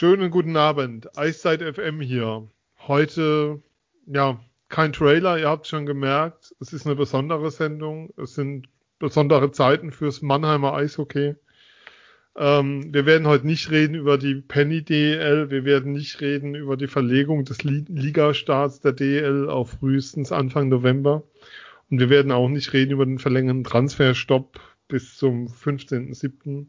[0.00, 1.18] Schönen guten Abend.
[1.18, 2.46] Eiszeit FM hier.
[2.86, 3.60] Heute,
[4.06, 6.54] ja, kein Trailer, ihr habt schon gemerkt.
[6.60, 8.14] Es ist eine besondere Sendung.
[8.16, 8.68] Es sind
[9.00, 11.34] besondere Zeiten fürs Mannheimer Eishockey.
[12.36, 15.50] Ähm, wir werden heute nicht reden über die Penny DL.
[15.50, 21.24] Wir werden nicht reden über die Verlegung des Ligastarts der DL auf frühestens Anfang November.
[21.90, 26.66] Und wir werden auch nicht reden über den verlängerten Transferstopp bis zum 15.07.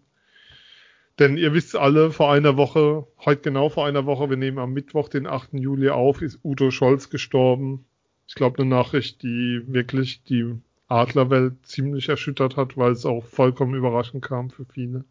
[1.20, 4.72] Denn ihr wisst alle, vor einer Woche, heute genau vor einer Woche, wir nehmen am
[4.72, 5.50] Mittwoch, den 8.
[5.54, 7.86] Juli auf, ist Udo Scholz gestorben.
[8.26, 10.56] Ich glaube, eine Nachricht, die wirklich die
[10.88, 15.04] Adlerwelt ziemlich erschüttert hat, weil es auch vollkommen überraschend kam für viele.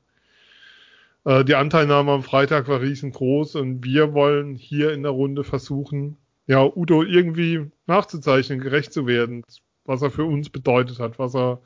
[1.25, 6.17] Äh, die Anteilnahme am Freitag war riesengroß und wir wollen hier in der Runde versuchen,
[6.47, 9.45] ja, Udo irgendwie nachzuzeichnen, gerecht zu werden,
[9.85, 11.61] was er für uns bedeutet hat, was er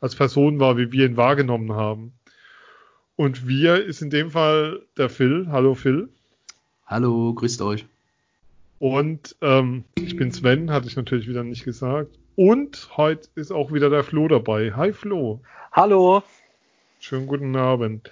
[0.00, 2.12] als Person war, wie wir ihn wahrgenommen haben.
[3.18, 5.48] Und wir ist in dem Fall der Phil.
[5.50, 6.08] Hallo Phil.
[6.86, 7.84] Hallo, grüßt euch.
[8.78, 12.16] Und ähm, ich bin Sven, hatte ich natürlich wieder nicht gesagt.
[12.36, 14.72] Und heute ist auch wieder der Flo dabei.
[14.76, 15.40] Hi Flo.
[15.72, 16.22] Hallo.
[17.00, 18.08] Schönen guten Abend.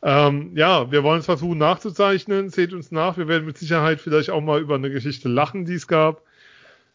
[0.00, 2.48] Ähm, ja, wir wollen es versuchen nachzuzeichnen.
[2.48, 3.18] Seht uns nach.
[3.18, 6.22] Wir werden mit Sicherheit vielleicht auch mal über eine Geschichte lachen, die es gab.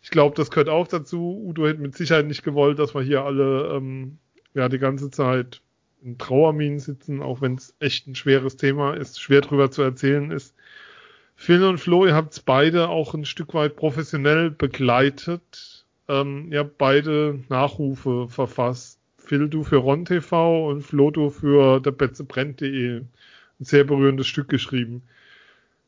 [0.01, 1.39] Ich glaube, das gehört auch dazu.
[1.45, 4.17] Udo hätte mit Sicherheit nicht gewollt, dass wir hier alle ähm,
[4.55, 5.61] ja die ganze Zeit
[6.03, 10.31] in Trauerminen sitzen, auch wenn es echt ein schweres Thema ist, schwer drüber zu erzählen
[10.31, 10.55] ist.
[11.35, 15.85] Phil und Flo, ihr habt es beide auch ein Stück weit professionell begleitet.
[16.07, 18.99] Ähm, ihr habt beide Nachrufe verfasst.
[19.17, 22.97] Phil, du für Ron TV und Flo, du für der Betzebrennt.de.
[22.97, 23.07] Ein
[23.59, 25.03] sehr berührendes Stück geschrieben.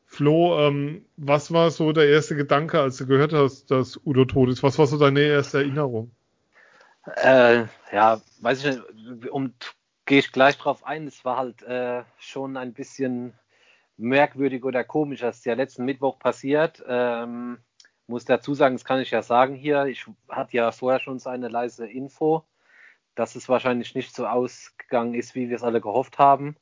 [0.06, 4.48] Flo, ähm, was war so der erste Gedanke, als du gehört hast, dass Udo tot
[4.48, 4.62] ist?
[4.62, 6.10] Was war so deine erste Erinnerung?
[7.16, 9.52] Äh, ja, weiß ich nicht, um
[10.06, 11.06] gehe ich gleich drauf ein.
[11.06, 13.34] Es war halt äh, schon ein bisschen
[13.98, 16.82] merkwürdig oder komisch, was ja letzten Mittwoch passiert.
[16.88, 17.58] Ähm,
[18.06, 19.86] muss dazu sagen, das kann ich ja sagen hier.
[19.86, 22.44] Ich hatte ja vorher schon so eine leise Info,
[23.16, 26.56] dass es wahrscheinlich nicht so ausgegangen ist, wie wir es alle gehofft haben.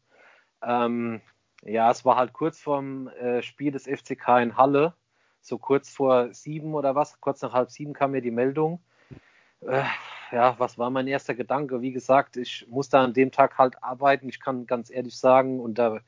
[0.62, 1.21] Ähm,
[1.62, 4.94] ja, es war halt kurz vorm äh, Spiel des FCK in Halle,
[5.41, 8.81] so kurz vor sieben oder was, kurz nach halb sieben kam mir die Meldung.
[9.66, 9.84] Äh,
[10.32, 11.80] ja, was war mein erster Gedanke?
[11.80, 14.28] Wie gesagt, ich musste an dem Tag halt arbeiten.
[14.28, 16.00] Ich kann ganz ehrlich sagen, und da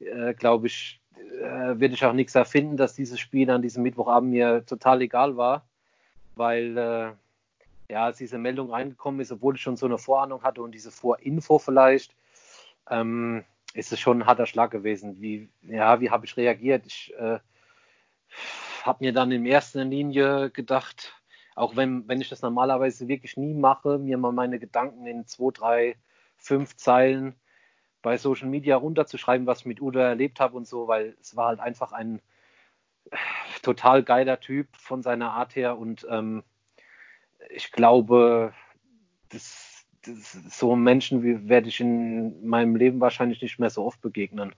[0.00, 4.30] äh, glaube ich, äh, werde ich auch nichts erfinden, dass dieses Spiel an diesem Mittwochabend
[4.30, 5.66] mir total egal war,
[6.36, 7.12] weil äh,
[7.92, 10.90] ja, als diese Meldung reingekommen ist, obwohl ich schon so eine Vorahnung hatte und diese
[10.90, 12.14] Vorinfo vielleicht,
[12.90, 13.44] ähm,
[13.74, 15.20] ist es schon ein harter Schlag gewesen.
[15.20, 16.86] Wie, ja, wie habe ich reagiert?
[16.86, 17.38] Ich äh,
[18.82, 21.21] habe mir dann in erster Linie gedacht,
[21.54, 25.50] auch wenn, wenn ich das normalerweise wirklich nie mache, mir mal meine Gedanken in zwei,
[25.52, 25.96] drei,
[26.36, 27.34] fünf Zeilen
[28.00, 31.48] bei Social Media runterzuschreiben, was ich mit Udo erlebt habe und so, weil es war
[31.48, 32.20] halt einfach ein
[33.62, 36.42] total geiler Typ von seiner Art her und ähm,
[37.50, 38.52] ich glaube,
[39.28, 44.54] das, das, so Menschen werde ich in meinem Leben wahrscheinlich nicht mehr so oft begegnen.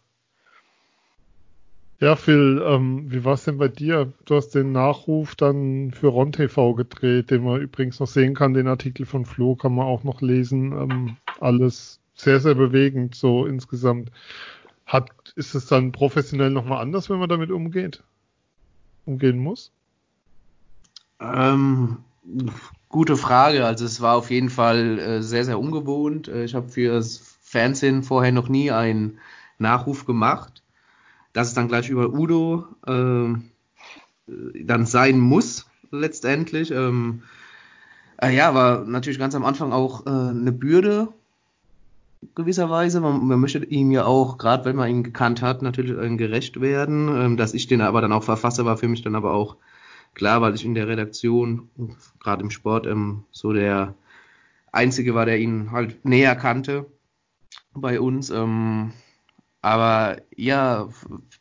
[2.05, 4.13] Ja, Phil, ähm, wie war es denn bei dir?
[4.27, 8.53] Du hast den Nachruf dann für Ron TV gedreht, den man übrigens noch sehen kann.
[8.53, 10.73] Den Artikel von Flo kann man auch noch lesen.
[10.73, 14.11] Ähm, alles sehr, sehr bewegend, so insgesamt.
[14.85, 18.03] Hat, ist es dann professionell nochmal anders, wenn man damit umgeht?
[19.07, 19.73] Umgehen muss?
[21.21, 22.05] Ähm,
[22.91, 23.65] gute Frage.
[23.65, 26.29] Also es war auf jeden Fall äh, sehr, sehr ungewohnt.
[26.29, 29.21] Äh, ich habe für das Fernsehen vorher noch nie einen
[29.57, 30.64] Nachruf gemacht
[31.35, 33.35] dass es dann gleich über Udo äh,
[34.65, 36.71] dann sein muss, letztendlich.
[36.71, 37.23] Ähm,
[38.17, 41.09] äh, ja, war natürlich ganz am Anfang auch äh, eine Bürde,
[42.35, 43.01] gewisserweise.
[43.01, 46.61] Man, man, möchte ihm ja auch, gerade wenn man ihn gekannt hat, natürlich äh, gerecht
[46.61, 47.09] werden.
[47.09, 49.57] Ähm, dass ich den aber dann auch verfasse, war für mich dann aber auch
[50.15, 51.69] klar, weil ich in der Redaktion,
[52.21, 53.95] gerade im Sport, ähm, so der
[54.73, 56.87] Einzige war, der ihn halt näher kannte
[57.75, 58.31] bei uns.
[58.31, 58.93] Ähm,
[59.65, 60.91] aber ja,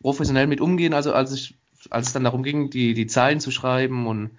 [0.02, 1.58] professionell mit umgehen, also als ich,
[1.90, 4.31] als es dann darum ging, die, die Zahlen zu schreiben und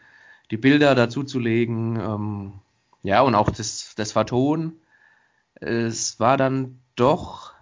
[0.50, 2.52] die Bilder dazu zu legen, ähm,
[3.02, 4.72] ja, und auch das, das Vertonen,
[5.56, 7.52] es war dann doch,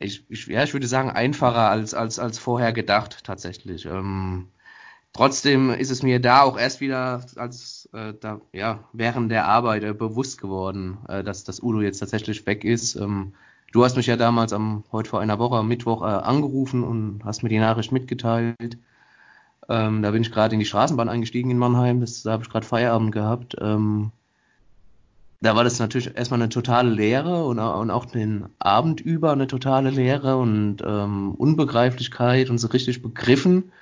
[0.00, 3.86] ich, ich, ja, ich würde sagen, einfacher als, als, als vorher gedacht, tatsächlich.
[3.86, 4.48] Ähm,
[5.12, 9.84] trotzdem ist es mir da auch erst wieder als äh, da, ja, während der Arbeit
[9.84, 12.96] äh, bewusst geworden, äh, dass das Udo jetzt tatsächlich weg ist.
[12.96, 13.34] Ähm,
[13.76, 17.20] Du hast mich ja damals am, heute vor einer Woche, am Mittwoch, äh, angerufen und
[17.26, 18.78] hast mir die Nachricht mitgeteilt.
[19.68, 22.00] Ähm, da bin ich gerade in die Straßenbahn eingestiegen in Mannheim.
[22.00, 23.54] Das, da habe ich gerade Feierabend gehabt.
[23.60, 24.12] Ähm,
[25.42, 29.46] da war das natürlich erstmal eine totale Leere und, und auch den Abend über eine
[29.46, 33.72] totale Leere und ähm, Unbegreiflichkeit und so richtig begriffen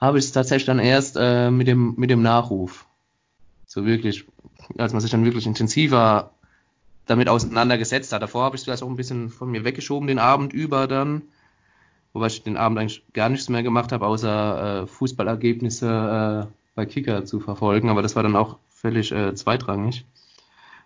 [0.00, 2.86] habe ich es tatsächlich dann erst äh, mit, dem, mit dem Nachruf.
[3.66, 4.24] So wirklich,
[4.78, 6.32] als man sich dann wirklich intensiver
[7.08, 8.22] damit auseinandergesetzt hat.
[8.22, 11.22] Davor habe ich es vielleicht auch ein bisschen von mir weggeschoben, den Abend über dann.
[12.12, 16.86] Wobei ich den Abend eigentlich gar nichts mehr gemacht habe, außer äh, Fußballergebnisse äh, bei
[16.86, 17.88] Kicker zu verfolgen.
[17.88, 20.04] Aber das war dann auch völlig äh, zweitrangig.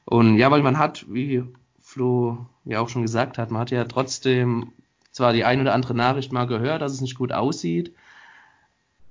[0.05, 1.45] Und ja, weil man hat, wie
[1.81, 4.73] Flo ja auch schon gesagt hat, man hat ja trotzdem
[5.11, 7.95] zwar die ein oder andere Nachricht mal gehört, dass es nicht gut aussieht,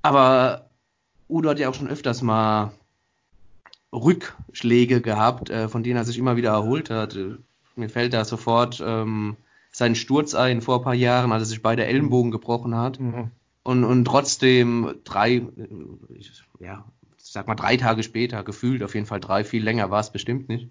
[0.02, 0.70] aber
[1.30, 2.72] Udo hat ja auch schon öfters mal
[3.94, 7.18] Rückschläge gehabt, äh, von denen er sich immer wieder erholt hat.
[7.76, 9.38] Mir fällt da sofort ähm,
[9.72, 13.00] sein Sturz ein vor ein paar Jahren, als er sich beide Ellenbogen gebrochen hat.
[13.00, 13.32] Mhm.
[13.64, 15.46] Und, und trotzdem drei, äh,
[16.60, 16.86] ja,
[17.18, 20.50] sag mal drei Tage später, gefühlt auf jeden Fall drei, viel länger war es bestimmt
[20.50, 20.70] nicht,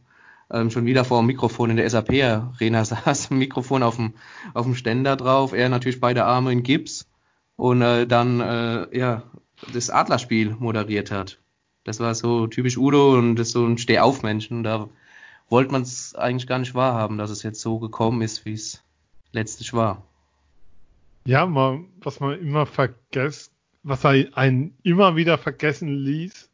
[0.50, 4.14] ähm, schon wieder vor dem Mikrofon in der SAP-Arena saß, Mikrofon auf dem,
[4.54, 7.08] auf dem Ständer drauf, er natürlich beide Arme in Gips
[7.56, 9.22] und äh, dann äh, ja
[9.72, 11.38] das Adlerspiel moderiert hat.
[11.90, 14.62] Das war so typisch Udo und das ist so ein Stehaufmenschen.
[14.62, 14.88] Da
[15.48, 18.84] wollte man es eigentlich gar nicht wahrhaben, dass es jetzt so gekommen ist, wie es
[19.32, 20.04] letztlich war.
[21.26, 23.50] Ja, mal, was man immer vergisst,
[23.82, 26.48] was er einen immer wieder vergessen ließ,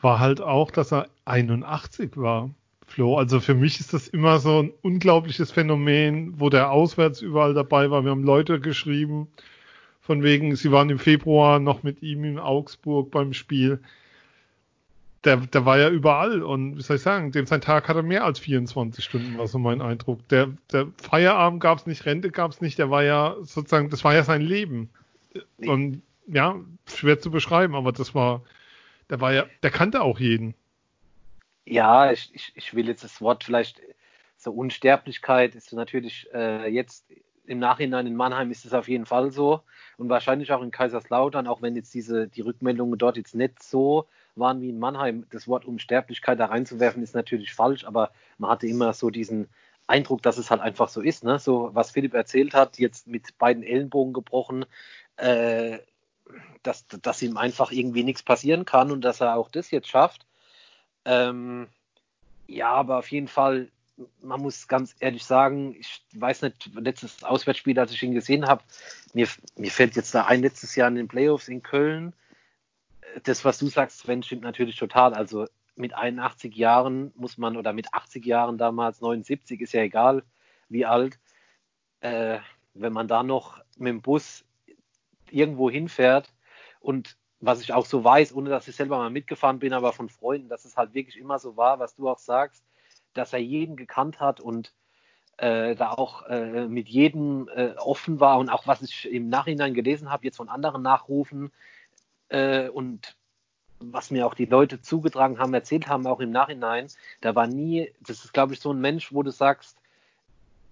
[0.00, 2.50] war halt auch, dass er 81 war.
[2.88, 7.54] Flo, also für mich ist das immer so ein unglaubliches Phänomen, wo der auswärts überall
[7.54, 8.02] dabei war.
[8.02, 9.28] Wir haben Leute geschrieben,
[10.00, 13.80] von wegen, sie waren im Februar noch mit ihm in Augsburg beim Spiel
[15.26, 18.24] der, der war ja überall und wie soll ich sagen, dem sein Tag hatte mehr
[18.24, 20.26] als 24 Stunden, war so mein Eindruck.
[20.28, 24.04] Der, der Feierabend gab es nicht, Rente gab es nicht, der war ja sozusagen, das
[24.04, 24.88] war ja sein Leben.
[25.58, 28.42] Und ja, schwer zu beschreiben, aber das war,
[29.10, 30.54] der war ja, der kannte auch jeden.
[31.64, 33.82] Ja, ich, ich, ich will jetzt das Wort vielleicht,
[34.36, 37.04] so Unsterblichkeit ist natürlich äh, jetzt
[37.46, 39.62] im Nachhinein in Mannheim ist es auf jeden Fall so
[39.98, 44.06] und wahrscheinlich auch in Kaiserslautern, auch wenn jetzt diese die Rückmeldungen dort jetzt nicht so
[44.36, 45.26] waren wie in Mannheim.
[45.30, 49.48] Das Wort Unsterblichkeit da reinzuwerfen ist natürlich falsch, aber man hatte immer so diesen
[49.86, 51.24] Eindruck, dass es halt einfach so ist.
[51.24, 51.38] Ne?
[51.38, 54.64] So, was Philipp erzählt hat, jetzt mit beiden Ellenbogen gebrochen,
[55.16, 55.78] äh,
[56.62, 60.26] dass, dass ihm einfach irgendwie nichts passieren kann und dass er auch das jetzt schafft.
[61.04, 61.68] Ähm,
[62.48, 63.68] ja, aber auf jeden Fall,
[64.20, 68.62] man muss ganz ehrlich sagen, ich weiß nicht, letztes Auswärtsspiel, als ich ihn gesehen habe,
[69.14, 72.12] mir, mir fällt jetzt da ein, letztes Jahr in den Playoffs in Köln,
[73.22, 75.14] das, was du sagst, Sven, stimmt natürlich total.
[75.14, 80.22] Also mit 81 Jahren muss man, oder mit 80 Jahren damals, 79, ist ja egal,
[80.68, 81.18] wie alt,
[82.00, 82.38] äh,
[82.74, 84.44] wenn man da noch mit dem Bus
[85.30, 86.32] irgendwo hinfährt
[86.80, 90.08] und was ich auch so weiß, ohne dass ich selber mal mitgefahren bin, aber von
[90.08, 92.64] Freunden, dass es halt wirklich immer so war, was du auch sagst,
[93.12, 94.74] dass er jeden gekannt hat und
[95.36, 99.74] äh, da auch äh, mit jedem äh, offen war und auch was ich im Nachhinein
[99.74, 101.52] gelesen habe, jetzt von anderen Nachrufen,
[102.28, 103.16] äh, und
[103.78, 106.88] was mir auch die Leute zugetragen haben, erzählt haben, auch im Nachhinein,
[107.20, 109.76] da war nie, das ist glaube ich so ein Mensch, wo du sagst,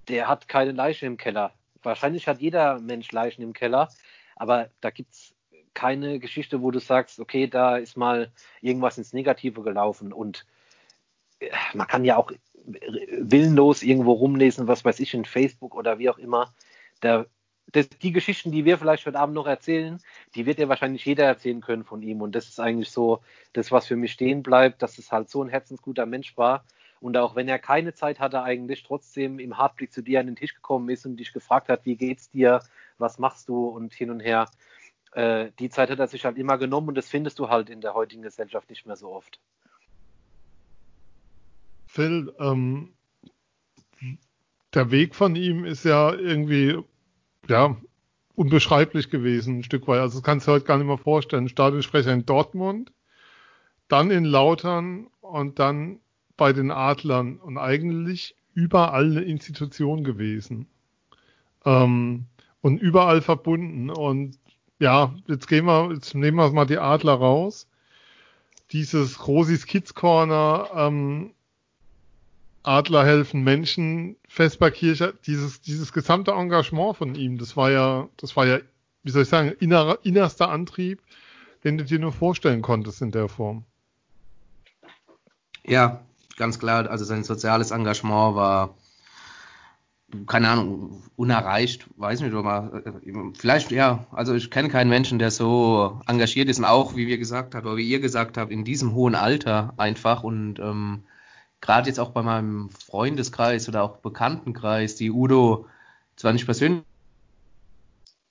[0.09, 1.53] der hat keine Leiche im Keller.
[1.83, 3.91] Wahrscheinlich hat jeder Mensch Leichen im Keller,
[4.37, 5.35] aber da gibt es
[5.75, 8.31] keine Geschichte, wo du sagst, okay, da ist mal
[8.61, 10.47] irgendwas ins Negative gelaufen und
[11.41, 12.31] äh, man kann ja auch
[12.67, 16.55] willenlos irgendwo rumlesen, was weiß ich, in Facebook oder wie auch immer.
[17.01, 17.27] Da
[17.73, 20.01] das, die Geschichten, die wir vielleicht heute Abend noch erzählen,
[20.35, 22.21] die wird ja wahrscheinlich jeder erzählen können von ihm.
[22.21, 23.21] Und das ist eigentlich so
[23.53, 26.65] das, was für mich stehen bleibt, dass es halt so ein herzensguter Mensch war.
[27.01, 30.37] Und auch wenn er keine Zeit hatte, eigentlich trotzdem im Hartblick zu dir an den
[30.37, 32.61] Tisch gekommen ist und dich gefragt hat, wie geht's dir,
[32.99, 34.49] was machst du und hin und her.
[35.13, 37.81] Äh, die Zeit hat er sich halt immer genommen und das findest du halt in
[37.81, 39.39] der heutigen Gesellschaft nicht mehr so oft.
[41.87, 42.93] Phil, ähm,
[44.73, 46.83] der Weg von ihm ist ja irgendwie
[47.49, 47.77] ja,
[48.35, 50.01] unbeschreiblich gewesen, ein Stück weit.
[50.01, 51.49] Also das kannst du heute gar nicht mehr vorstellen.
[51.49, 52.93] Stadionsprecher in Dortmund,
[53.89, 56.01] dann in Lautern und dann
[56.37, 60.67] bei den Adlern und eigentlich überall eine Institution gewesen.
[61.65, 62.27] Ähm,
[62.61, 63.91] und überall verbunden.
[63.91, 64.39] Und
[64.79, 67.69] ja, jetzt gehen wir, jetzt nehmen wir mal die Adler raus.
[68.73, 71.35] Dieses Rosis Kids Corner ähm,
[72.65, 78.47] Adler helfen Menschen, Vesperkirche, dieses, dieses gesamte Engagement von ihm, das war ja, das war
[78.47, 78.59] ja,
[79.03, 81.01] wie soll ich sagen, innerer, innerster Antrieb,
[81.63, 83.65] den du dir nur vorstellen konntest in der Form.
[85.67, 86.01] Ja,
[86.37, 88.75] ganz klar, also sein soziales Engagement war,
[90.27, 95.31] keine Ahnung, unerreicht, weiß nicht, aber äh, vielleicht, ja, also ich kenne keinen Menschen, der
[95.31, 96.59] so engagiert ist.
[96.59, 99.75] Und auch, wie wir gesagt haben, oder wie ihr gesagt habt, in diesem hohen Alter
[99.77, 100.23] einfach.
[100.23, 101.03] Und ähm,
[101.65, 105.67] gerade jetzt auch bei meinem Freundeskreis oder auch Bekanntenkreis, die Udo
[106.15, 106.85] zwar nicht persönlich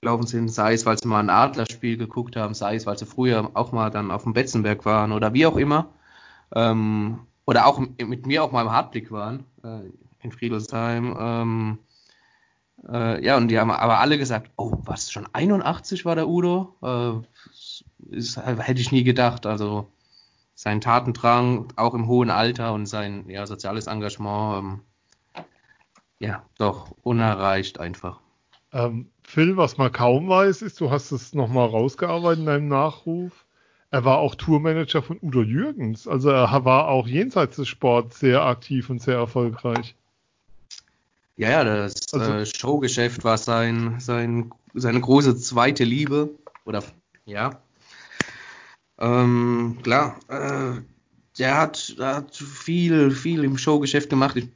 [0.00, 3.06] gelaufen sind, sei es, weil sie mal ein Adlerspiel geguckt haben, sei es, weil sie
[3.06, 5.88] früher auch mal dann auf dem Betzenberg waren oder wie auch immer.
[6.54, 9.80] Ähm, oder auch mit mir auch mal im Hartblick waren, äh,
[10.20, 11.16] in Friedelsheim.
[11.18, 11.78] Ähm,
[12.88, 16.76] äh, ja, und die haben aber alle gesagt, oh, was, schon 81 war der Udo?
[16.82, 19.44] Äh, ist, hätte ich nie gedacht.
[19.44, 19.88] Also
[20.54, 24.82] sein Tatendrang, auch im hohen Alter und sein ja, soziales Engagement,
[25.36, 25.44] ähm,
[26.18, 28.20] ja, doch unerreicht einfach.
[28.72, 33.44] Ähm, Phil, was man kaum weiß, ist, du hast es nochmal rausgearbeitet in deinem Nachruf.
[33.90, 36.08] Er war auch Tourmanager von Udo Jürgens.
[36.08, 39.94] Also er war auch jenseits des Sports sehr aktiv und sehr erfolgreich.
[41.36, 46.30] Ja, ja, das also, äh, Showgeschäft war sein, sein, seine große zweite Liebe.
[46.64, 46.82] Oder
[47.24, 47.62] ja.
[48.98, 49.53] Ähm,
[49.84, 50.80] klar, äh,
[51.38, 54.36] der hat, der hat viel, viel im Showgeschäft gemacht.
[54.36, 54.48] Ich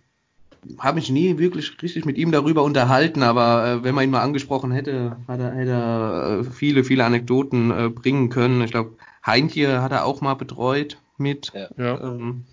[0.78, 4.22] habe mich nie wirklich richtig mit ihm darüber unterhalten, aber äh, wenn man ihn mal
[4.22, 8.60] angesprochen hätte, hat er, hätte er äh, viele, viele Anekdoten äh, bringen können.
[8.62, 11.52] Ich glaube, Heintje hat er auch mal betreut mit.
[11.54, 12.00] Ja.
[12.00, 12.44] Ähm,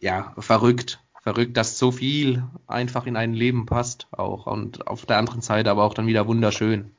[0.00, 1.00] ja, verrückt.
[1.22, 4.46] Verrückt, dass so viel einfach in ein Leben passt auch.
[4.46, 6.92] Und auf der anderen Seite aber auch dann wieder wunderschön,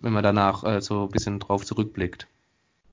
[0.00, 2.26] wenn man danach äh, so ein bisschen drauf zurückblickt.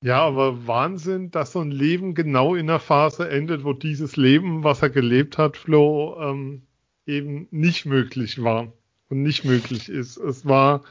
[0.06, 4.64] Ja, aber Wahnsinn, dass so ein Leben genau in der Phase endet, wo dieses Leben,
[4.64, 6.62] was er gelebt hat, Flo, ähm,
[7.08, 8.72] eben nicht möglich war
[9.10, 10.18] und nicht möglich ist.
[10.18, 10.84] Es war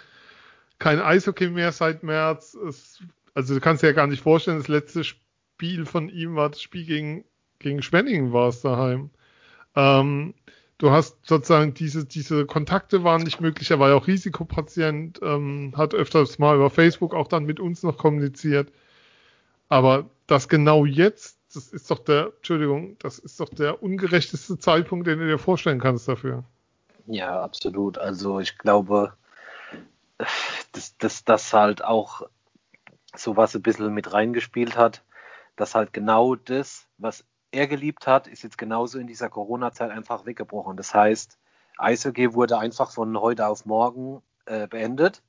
[0.80, 2.54] kein Eishockey mehr seit März.
[2.54, 3.04] Es,
[3.34, 6.60] also du kannst dir ja gar nicht vorstellen, das letzte Spiel von ihm war das
[6.60, 7.24] Spiel gegen,
[7.60, 9.10] gegen Schwenningen war es daheim.
[9.76, 10.34] Ähm,
[10.78, 13.70] du hast sozusagen diese, diese Kontakte waren nicht möglich.
[13.70, 17.84] Er war ja auch Risikopatient, ähm, hat öfters mal über Facebook auch dann mit uns
[17.84, 18.72] noch kommuniziert.
[19.68, 25.06] Aber das genau jetzt, das ist doch der, Entschuldigung, das ist doch der ungerechteste Zeitpunkt,
[25.06, 26.44] den du dir vorstellen kannst dafür.
[27.06, 27.98] Ja, absolut.
[27.98, 29.12] Also ich glaube,
[30.72, 32.22] dass, dass das halt auch
[33.14, 35.02] sowas ein bisschen mit reingespielt hat,
[35.56, 40.26] dass halt genau das, was er geliebt hat, ist jetzt genauso in dieser Corona-Zeit einfach
[40.26, 40.76] weggebrochen.
[40.76, 41.38] Das heißt,
[41.78, 45.22] Eishockey wurde einfach von heute auf morgen äh, beendet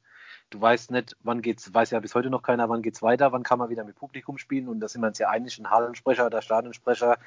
[0.50, 3.44] du weißt nicht, wann geht's, weiß ja bis heute noch keiner, wann geht's weiter, wann
[3.44, 6.26] kann man wieder mit Publikum spielen und da sind wir uns ja einig, ein Hallensprecher
[6.26, 7.18] oder Stadionsprecher.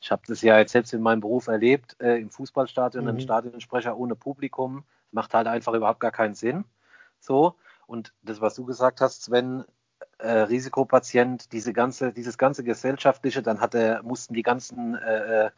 [0.00, 3.10] Ich habe das ja jetzt selbst in meinem Beruf erlebt, äh, im Fußballstadion, mhm.
[3.10, 6.64] ein Stadionsprecher ohne Publikum, macht halt einfach überhaupt gar keinen Sinn.
[7.20, 7.54] So,
[7.86, 9.64] und das, was du gesagt hast, Sven,
[10.18, 15.50] äh, Risikopatient, diese ganze, dieses ganze gesellschaftliche, dann hatte, mussten die ganzen äh, äh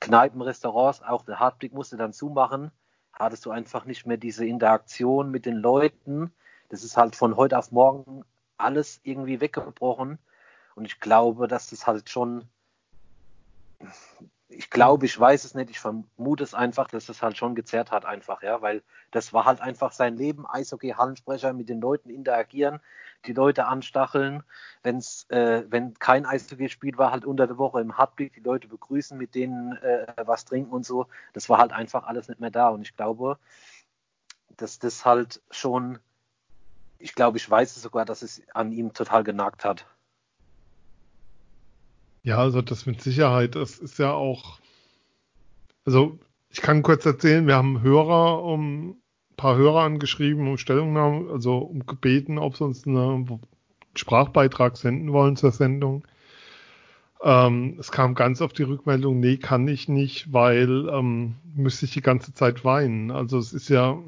[0.00, 2.72] Kneipen, Restaurants, auch der Hartblick musste dann zumachen,
[3.12, 6.32] hattest du einfach nicht mehr diese Interaktion mit den Leuten,
[6.72, 8.24] das ist halt von heute auf morgen
[8.56, 10.18] alles irgendwie weggebrochen.
[10.74, 12.48] Und ich glaube, dass das halt schon,
[14.48, 17.90] ich glaube, ich weiß es nicht, ich vermute es einfach, dass das halt schon gezerrt
[17.90, 22.08] hat einfach, ja, weil das war halt einfach sein Leben, Eishockey, Hallensprecher, mit den Leuten
[22.08, 22.80] interagieren,
[23.26, 24.42] die Leute anstacheln,
[24.82, 28.68] wenn's, äh, wenn kein Eishockey spielt, war halt unter der Woche im Hartblick, die Leute
[28.68, 32.50] begrüßen, mit denen äh, was trinken und so, das war halt einfach alles nicht mehr
[32.50, 32.70] da.
[32.70, 33.38] Und ich glaube,
[34.56, 35.98] dass das halt schon
[37.02, 39.86] ich glaube, ich weiß sogar, dass es an ihm total genagt hat.
[42.22, 43.56] Ja, also das mit Sicherheit.
[43.56, 44.58] Das ist ja auch.
[45.84, 46.18] Also
[46.50, 51.58] ich kann kurz erzählen, wir haben Hörer um ein paar Hörer angeschrieben, um Stellungnahmen, also
[51.58, 53.40] um gebeten, ob sie uns einen
[53.96, 56.06] Sprachbeitrag senden wollen zur Sendung.
[57.22, 61.92] Ähm, es kam ganz auf die Rückmeldung, nee, kann ich nicht, weil ähm, müsste ich
[61.92, 63.10] die ganze Zeit weinen.
[63.10, 63.98] Also es ist ja,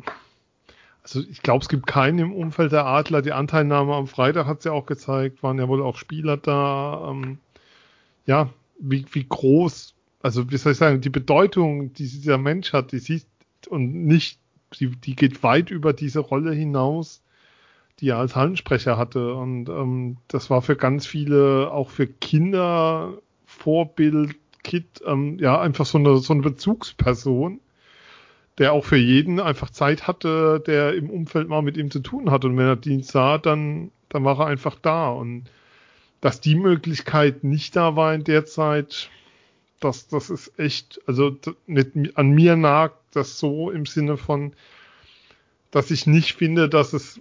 [1.05, 3.21] also ich glaube, es gibt keinen im Umfeld der Adler.
[3.21, 7.11] Die Anteilnahme am Freitag hat es ja auch gezeigt, waren ja wohl auch Spieler da.
[7.11, 7.39] Ähm,
[8.27, 8.49] ja,
[8.81, 12.99] wie, wie groß, also wie soll ich sagen, die Bedeutung, die dieser Mensch hat, die
[12.99, 13.27] sieht
[13.69, 14.39] und nicht,
[14.81, 17.23] die, die geht weit über diese Rolle hinaus,
[18.01, 19.35] die er als Hallensprecher hatte.
[19.35, 25.85] Und ähm, das war für ganz viele, auch für Kinder, Vorbild, Kid, ähm, ja, einfach
[25.85, 27.61] so eine, so eine Bezugsperson
[28.59, 32.31] der auch für jeden einfach Zeit hatte, der im Umfeld mal mit ihm zu tun
[32.31, 32.45] hat.
[32.45, 35.11] Und wenn er Dienst sah, dann, dann war er einfach da.
[35.11, 35.45] Und
[36.21, 39.11] dass die Möglichkeit nicht da war in der Zeit,
[39.81, 44.53] das, das ist echt, also nicht, an mir nagt das so im Sinne von,
[45.71, 47.21] dass ich nicht finde, dass es,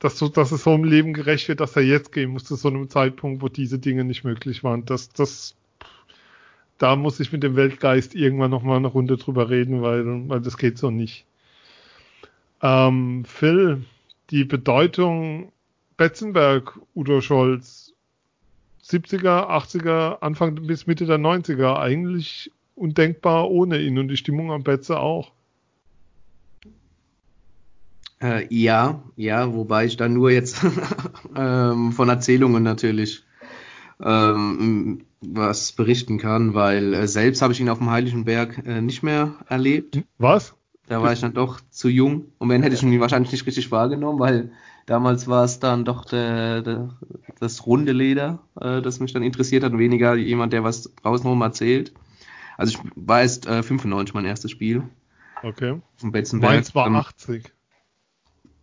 [0.00, 2.56] dass, so, dass es so im Leben gerecht wird, dass er jetzt gehen muss zu
[2.56, 4.84] so einem Zeitpunkt, wo diese Dinge nicht möglich waren.
[4.84, 5.54] Das, das
[6.82, 10.58] da muss ich mit dem Weltgeist irgendwann nochmal eine Runde drüber reden, weil, weil das
[10.58, 11.24] geht so nicht.
[12.60, 13.84] Ähm, Phil,
[14.30, 15.52] die Bedeutung
[15.96, 17.94] Betzenberg, Udo Scholz,
[18.84, 24.64] 70er, 80er, Anfang bis Mitte der 90er, eigentlich undenkbar ohne ihn und die Stimmung am
[24.64, 25.30] Betze auch.
[28.20, 30.64] Äh, ja, ja, wobei ich da nur jetzt
[31.36, 33.22] ähm, von Erzählungen natürlich
[34.04, 38.80] ähm, was berichten kann, weil äh, selbst habe ich ihn auf dem Heiligen Berg äh,
[38.80, 40.02] nicht mehr erlebt.
[40.18, 40.54] Was?
[40.88, 43.70] Da war ich dann doch zu jung und wenn hätte ich ihn wahrscheinlich nicht richtig
[43.70, 44.50] wahrgenommen, weil
[44.86, 46.98] damals war es dann doch der, der,
[47.40, 51.26] das runde Leder, äh, das mich dann interessiert hat und weniger jemand, der was draußen
[51.26, 51.92] rum erzählt.
[52.58, 54.82] Also ich war erst äh, 95 mein erstes Spiel.
[55.42, 55.80] Okay.
[55.96, 56.52] Vom Betzenberg.
[56.52, 57.52] Meins war Ähm, 80.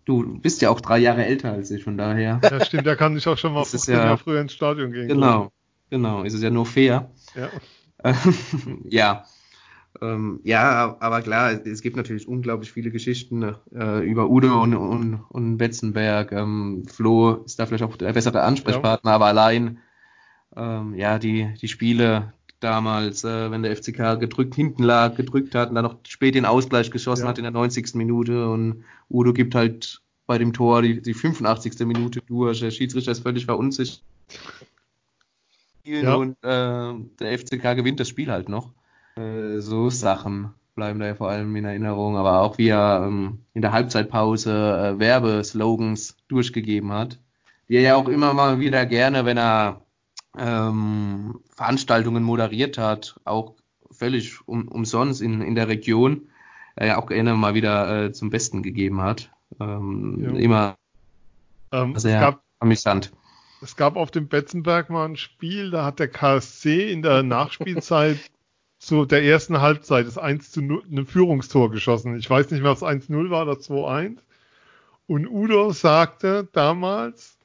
[0.05, 2.39] Du bist ja auch drei Jahre älter als ich, von daher.
[2.43, 4.53] Ja, stimmt, da kann ich auch schon mal Das ist 15 ja- Jahre früher ins
[4.53, 5.07] Stadion gehen.
[5.07, 5.51] Genau,
[5.89, 6.23] genau.
[6.23, 7.11] Ist es ja nur fair.
[7.35, 7.49] Ja.
[8.85, 9.25] ja.
[10.01, 15.15] Ähm, ja, aber klar, es gibt natürlich unglaublich viele Geschichten äh, über Udo und, und,
[15.29, 16.31] und Betzenberg.
[16.31, 19.79] Ähm, Flo ist da vielleicht auch der bessere Ansprechpartner, aber allein,
[20.55, 25.69] ähm, ja, die, die Spiele damals, äh, wenn der FCK gedrückt hinten lag, gedrückt hat
[25.69, 27.29] und dann noch spät den Ausgleich geschossen Ja.
[27.29, 27.95] hat in der 90.
[27.95, 31.79] Minute und Udo gibt halt bei dem Tor die, die 85.
[31.87, 32.59] Minute durch.
[32.59, 34.03] Der Schiedsrichter ist völlig verunsichert.
[35.83, 36.15] Ja.
[36.15, 38.71] Und äh, der FCK gewinnt das Spiel halt noch.
[39.15, 43.39] Äh, so Sachen bleiben da ja vor allem in Erinnerung, aber auch wie er ähm,
[43.53, 47.19] in der Halbzeitpause äh, Werbeslogans durchgegeben hat,
[47.67, 49.81] die er ja auch immer mal wieder gerne, wenn er
[50.37, 53.55] ähm, Veranstaltungen moderiert hat, auch
[53.91, 56.29] völlig um, umsonst in, in der Region,
[56.75, 59.31] er ja auch gerne mal wieder äh, zum Besten gegeben hat.
[59.59, 60.39] Ähm, Ja.
[60.39, 60.75] Immer
[61.71, 63.11] Ähm, sehr amüsant.
[63.61, 68.17] Es gab auf dem Betzenberg mal ein Spiel, da hat der KSC in der Nachspielzeit
[68.79, 72.17] zu der ersten Halbzeit das 1 zu 0, ein Führungstor geschossen.
[72.17, 74.17] Ich weiß nicht mehr, ob es 1-0 war oder 2-1.
[75.07, 77.37] Und Udo sagte damals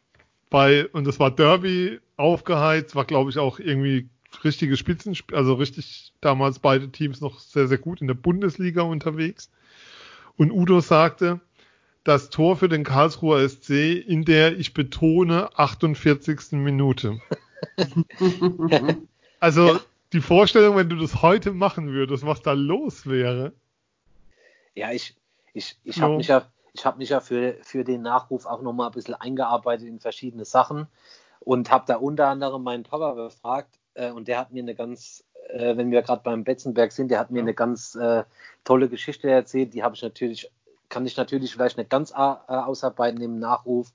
[0.50, 4.08] bei, und das war Derby aufgeheizt, war glaube ich auch irgendwie
[4.44, 9.50] richtige Spitzenspiel, also richtig damals beide Teams noch sehr, sehr gut in der Bundesliga unterwegs.
[10.36, 11.40] Und Udo sagte,
[12.04, 13.70] das Tor für den Karlsruher SC
[14.06, 16.52] in der, ich betone, 48.
[16.52, 17.20] Minute.
[19.40, 19.80] Also Ja.
[20.12, 23.52] die Vorstellung, wenn du das heute machen würdest, was da los wäre.
[24.74, 25.14] Ja, ich,
[25.52, 28.88] ich, ich habe mich ja, ich habe mich ja für, für den Nachruf auch nochmal
[28.88, 30.86] ein bisschen eingearbeitet in verschiedene Sachen
[31.40, 35.24] und habe da unter anderem meinen Papa befragt äh, und der hat mir eine ganz,
[35.50, 37.44] äh, wenn wir gerade beim Betzenberg sind, der hat mir Ja.
[37.44, 38.24] eine ganz äh,
[38.64, 40.50] tolle Geschichte erzählt, die habe ich natürlich,
[40.88, 43.92] kann ich natürlich vielleicht nicht ganz äh, ausarbeiten im Nachruf,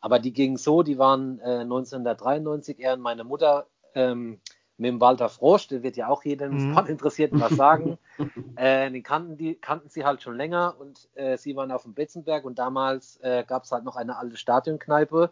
[0.00, 4.40] aber die ging so, die waren äh, 1993, er und meine Mutter ähm,
[4.76, 6.70] mit dem Walter Frosch, der wird ja auch jedem Mhm.
[6.70, 7.98] Sportinteressierten was sagen.
[8.56, 11.94] Äh, den kannten, die, kannten sie halt schon länger und äh, sie waren auf dem
[11.94, 15.30] Betzenberg und damals äh, gab es halt noch eine alte Stadionkneipe.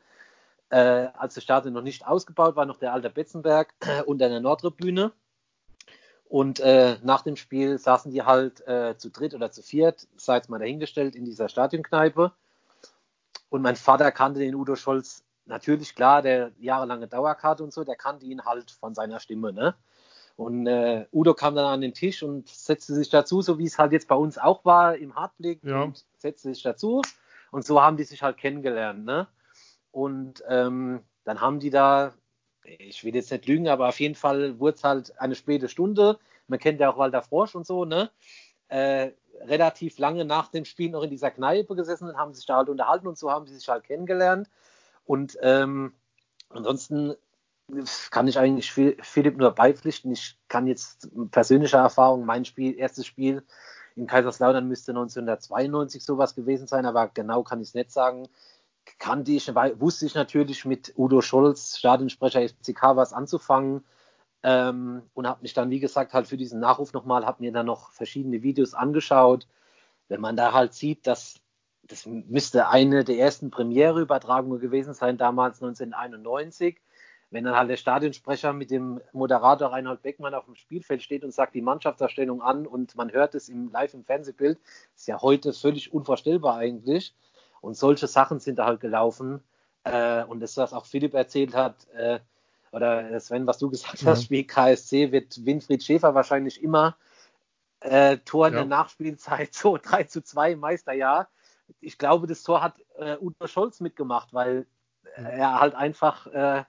[0.71, 3.75] Äh, als das Stadion noch nicht ausgebaut war, noch der alte Betzenberg
[4.07, 5.13] unter der Nordtribüne.
[6.29, 10.37] Und äh, nach dem Spiel saßen die halt äh, zu dritt oder zu viert, sei
[10.37, 12.33] jetzt mal dahingestellt, in dieser Stadionkneipe.
[13.49, 17.97] Und mein Vater kannte den Udo Scholz natürlich klar, der jahrelange Dauerkarte und so, der
[17.97, 19.75] kannte ihn halt von seiner Stimme, ne?
[20.37, 23.79] Und äh, Udo kam dann an den Tisch und setzte sich dazu, so wie es
[23.79, 25.83] halt jetzt bei uns auch war im Hartblick Ja.
[25.83, 27.03] und setzte sich dazu.
[27.51, 29.27] Und so haben die sich halt kennengelernt, ne?
[29.91, 32.13] Und ähm, dann haben die da,
[32.79, 36.19] ich will jetzt nicht lügen, aber auf jeden Fall wurde es halt eine späte Stunde.
[36.49, 38.11] Man kennt ja auch Walter Frosch und so, ne?
[38.69, 42.57] Äh, relativ lange nach dem Spiel noch in dieser Kneipe gesessen und haben sich da
[42.57, 44.49] halt unterhalten und so haben sie sich halt kennengelernt.
[45.05, 45.95] Und ähm,
[46.51, 47.15] ansonsten
[48.11, 50.11] kann ich eigentlich Phil- Philipp nur beipflichten.
[50.13, 53.43] Ich kann jetzt persönlicher Erfahrung, mein Spiel, erstes Spiel
[53.97, 58.29] in Kaiserslautern müsste 1992 sowas gewesen sein, aber genau kann ich es nicht sagen.
[58.99, 63.85] Kannte ich, wusste ich natürlich mit Udo Scholz, Stadionsprecher FCK, was anzufangen.
[64.43, 67.67] Ähm, und habe mich dann, wie gesagt, halt für diesen Nachruf nochmal, habe mir dann
[67.67, 69.49] noch verschiedene Videos angeschaut.
[70.09, 71.41] Wenn man da halt sieht, dass
[71.89, 76.81] das müsste eine der ersten Premiere-Übertragungen gewesen sein, damals 1991.
[77.31, 81.35] Wenn dann halt der Stadionsprecher mit dem Moderator Reinhold Beckmann auf dem Spielfeld steht und
[81.35, 84.59] sagt die Mannschaftserstellung an und man hört es im, live im Fernsehbild,
[84.95, 87.15] ist ja heute völlig unvorstellbar eigentlich.
[87.61, 89.43] Und solche Sachen sind da halt gelaufen.
[89.85, 92.21] Äh, und das, was auch Philipp erzählt hat, äh,
[92.73, 96.97] oder Sven, was du gesagt hast, Spiel KSC wird Winfried Schäfer wahrscheinlich immer
[97.81, 98.61] äh, Tor in Ja.
[98.61, 101.29] der Nachspielzeit, so 3 zu 2 im Meisterjahr.
[101.81, 104.67] Ich glaube, das Tor hat äh, Udo Scholz mitgemacht, weil
[105.17, 106.65] er halt einfach, äh,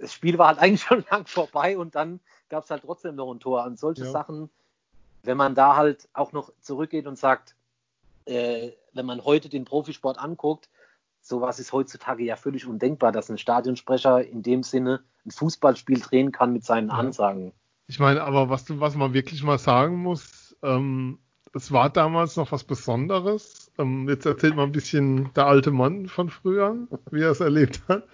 [0.00, 3.32] das Spiel war halt eigentlich schon lang vorbei und dann gab es halt trotzdem noch
[3.32, 3.64] ein Tor.
[3.64, 4.10] Und solche Ja.
[4.10, 4.50] Sachen,
[5.22, 7.54] wenn man da halt auch noch zurückgeht und sagt,
[8.28, 10.68] äh, wenn man heute den Profisport anguckt,
[11.20, 16.32] sowas ist heutzutage ja völlig undenkbar, dass ein Stadionsprecher in dem Sinne ein Fußballspiel drehen
[16.32, 16.90] kann mit seinen.
[16.90, 17.52] Ansagen.
[17.86, 21.18] Ich meine, aber was, was man wirklich mal sagen muss, ähm,
[21.54, 23.70] es war damals noch was Besonderes.
[23.78, 26.76] Ähm, jetzt erzählt mal ein bisschen der alte Mann von früher,
[27.10, 28.04] wie er es erlebt hat.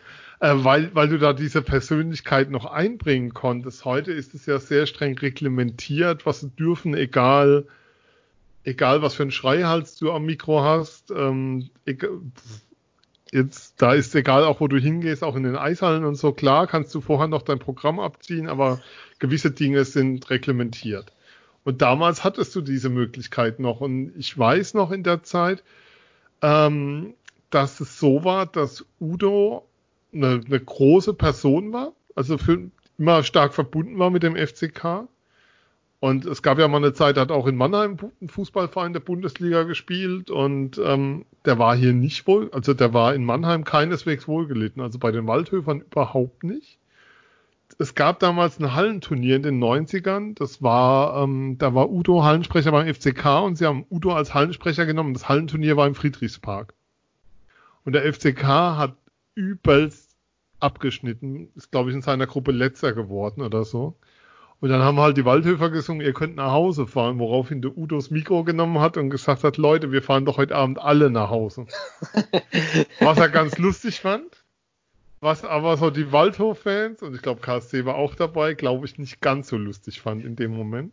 [0.41, 3.85] Äh, weil, weil du da diese Persönlichkeit noch einbringen konntest.
[3.85, 7.67] Heute ist es ja sehr streng reglementiert, was sie dürfen, egal,
[8.65, 11.11] egal was für einen Schreihals du am Mikro hast.
[11.11, 11.71] Ähm,
[13.31, 16.67] jetzt, da ist egal, auch wo du hingehst, auch in den Eishallen und so, klar,
[16.67, 18.81] kannst du vorher noch dein Programm abziehen, aber
[19.19, 21.13] gewisse Dinge sind reglementiert.
[21.65, 23.81] Und damals hattest du diese Möglichkeit noch.
[23.81, 25.65] Und ich weiß noch in der Zeit,
[26.43, 27.15] ähm,
[27.51, 29.67] dass es so war, dass Udo
[30.13, 35.09] eine, eine große Person war, also für, immer stark verbunden war mit dem FCK.
[36.05, 39.63] Und es gab ja mal eine Zeit, hat auch in Mannheim ein Fußballverein der Bundesliga
[39.63, 44.83] gespielt und ähm, der war hier nicht wohl, also der war in Mannheim keineswegs wohlgelitten,
[44.83, 46.79] also bei den Waldhöfern überhaupt nicht.
[47.79, 52.73] Es gab damals ein Hallenturnier in den 90ern, das war, ähm, da war Udo Hallensprecher
[52.73, 55.15] beim FCK und sie haben Udo als Hallensprecher genommen.
[55.15, 56.75] Das Hallenturnier war im Friedrichspark.
[57.87, 58.95] Und der FCK hat
[59.35, 60.19] übelst
[60.61, 63.97] abgeschnitten, ist glaube ich in seiner Gruppe letzter geworden oder so.
[64.61, 68.11] Und dann haben halt die Waldhöfer gesungen, ihr könnt nach Hause fahren, woraufhin der Udos
[68.11, 71.67] Mikro genommen hat und gesagt hat, Leute, wir fahren doch heute Abend alle nach Hause.
[73.01, 74.45] Was er ganz lustig fand.
[75.21, 79.21] Was aber so die Waldhof-Fans, und ich glaube KSC war auch dabei, glaube ich, nicht
[79.21, 80.93] ganz so lustig fand in dem Moment.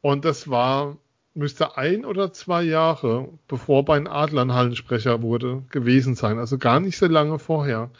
[0.00, 0.96] Und das war,
[1.34, 6.38] müsste ein oder zwei Jahre, bevor bei den Adlern Hallensprecher wurde, gewesen sein.
[6.38, 7.90] Also gar nicht so lange vorher.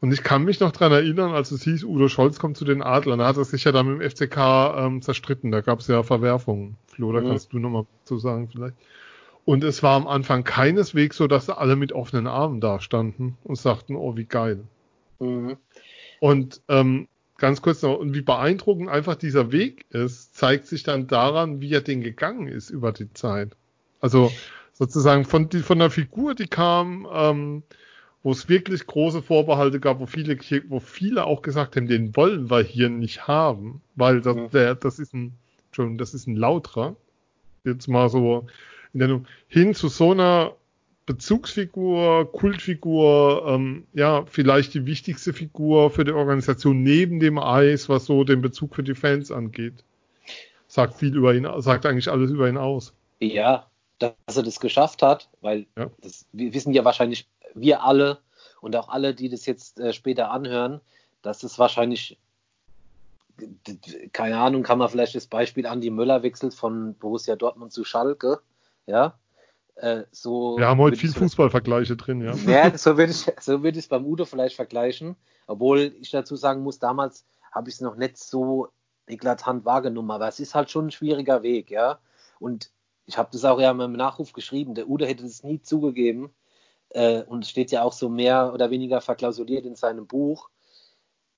[0.00, 2.82] Und ich kann mich noch dran erinnern, als es hieß, Udo Scholz kommt zu den
[2.82, 3.18] Adlern.
[3.18, 4.36] Da hat er sich ja dann mit dem FCK
[4.76, 5.50] ähm, zerstritten.
[5.50, 6.76] Da gab es ja Verwerfungen.
[6.86, 7.28] Flo, da mhm.
[7.28, 8.76] kannst du nochmal zu sagen vielleicht.
[9.44, 13.56] Und es war am Anfang keineswegs so, dass alle mit offenen Armen da standen und
[13.56, 14.64] sagten, oh, wie geil.
[15.18, 15.56] Mhm.
[16.20, 21.08] Und ähm, ganz kurz noch, und wie beeindruckend einfach dieser Weg ist, zeigt sich dann
[21.08, 23.56] daran, wie er den gegangen ist über die Zeit.
[24.00, 24.30] Also
[24.72, 27.62] sozusagen von, die, von der Figur, die kam, ähm,
[28.22, 32.50] wo es wirklich große Vorbehalte gab, wo viele, wo viele auch gesagt haben, den wollen
[32.50, 34.50] wir hier nicht haben, weil das, mhm.
[34.50, 35.32] der, das ist ein,
[35.66, 36.96] Entschuldigung, das ist ein Lauterer.
[37.64, 38.46] Jetzt mal so
[38.92, 40.54] in der, hin zu so einer
[41.06, 48.04] Bezugsfigur, Kultfigur, ähm, ja, vielleicht die wichtigste Figur für die Organisation neben dem Eis, was
[48.04, 49.82] so den Bezug für die Fans angeht.
[50.68, 52.94] Sagt viel über ihn, sagt eigentlich alles über ihn aus.
[53.18, 53.66] Ja,
[53.98, 55.90] dass er das geschafft hat, weil ja.
[56.00, 58.18] das, wir wissen ja wahrscheinlich wir alle
[58.60, 60.80] und auch alle, die das jetzt äh, später anhören,
[61.22, 62.18] dass es wahrscheinlich,
[64.12, 68.40] keine Ahnung, kann man vielleicht das Beispiel Andi Möller wechselt von Borussia Dortmund zu Schalke,
[68.86, 69.18] ja.
[69.76, 72.34] Äh, so Wir haben heute viel Fußballvergleiche drin, ja.
[72.46, 76.36] Ja, so würde ich so würde ich es beim Udo vielleicht vergleichen, obwohl ich dazu
[76.36, 78.68] sagen muss, damals habe ich es noch nicht so
[79.06, 81.98] eklatant wahrgenommen, aber es ist halt schon ein schwieriger Weg, ja.
[82.38, 82.70] Und
[83.06, 86.30] ich habe das auch ja im Nachruf geschrieben, der Udo hätte es nie zugegeben,
[86.90, 90.50] äh, und steht ja auch so mehr oder weniger verklausuliert in seinem Buch,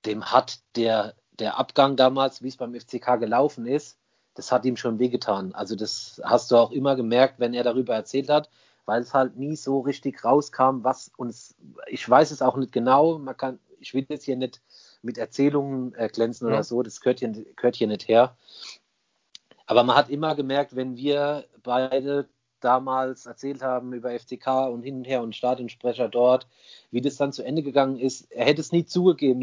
[0.04, 3.98] dem hat der, der Abgang damals, wie es beim FCK gelaufen ist,
[4.34, 5.54] das hat ihm schon wehgetan.
[5.54, 8.48] Also das hast du auch immer gemerkt, wenn er darüber erzählt hat,
[8.86, 11.54] weil es halt nie so richtig rauskam, was uns,
[11.86, 14.60] ich weiß es auch nicht genau, man kann, ich will jetzt hier nicht
[15.02, 16.54] mit Erzählungen äh, glänzen ja.
[16.54, 18.36] oder so, das gehört hier, gehört hier nicht her.
[19.66, 22.28] Aber man hat immer gemerkt, wenn wir beide
[22.64, 26.46] damals erzählt haben über FCK und hin und her und Stadionsprecher dort,
[26.90, 28.30] wie das dann zu Ende gegangen ist.
[28.30, 29.40] Er hätte es nie zugegeben.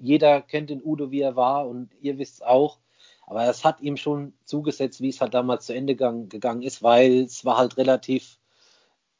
[0.00, 2.78] Jeder kennt den Udo, wie er war und ihr wisst es auch.
[3.26, 7.22] Aber es hat ihm schon zugesetzt, wie es halt damals zu Ende gegangen ist, weil
[7.22, 8.38] es war halt relativ,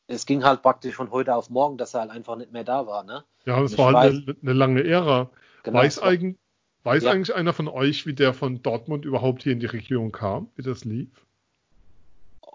[0.06, 2.86] es ging halt praktisch von heute auf morgen, dass er halt einfach nicht mehr da
[2.86, 3.04] war.
[3.04, 3.24] Ne?
[3.46, 5.30] Ja, es war halt eine, eine, lange Ära.
[5.62, 6.38] Genau, weiß, eigen,
[6.82, 7.12] weiß ja.
[7.12, 10.62] eigentlich einer von euch, wie der von Dortmund überhaupt hier in die Region kam, wie
[10.62, 11.24] das lief?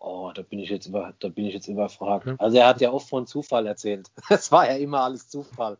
[0.01, 2.27] Oh, da bin ich jetzt über, da bin ich jetzt überfragt.
[2.27, 2.35] Okay.
[2.39, 4.09] Also er hat ja oft von Zufall erzählt.
[4.29, 5.77] Es war ja immer alles Zufall.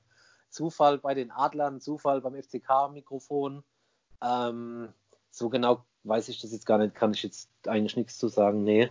[0.50, 3.64] Zufall bei den Adlern, Zufall beim FCK-Mikrofon.
[4.22, 4.90] Ähm,
[5.32, 8.64] so genau weiß ich das jetzt gar nicht, kann ich jetzt eigentlich nichts zu sagen.
[8.64, 8.90] Nee.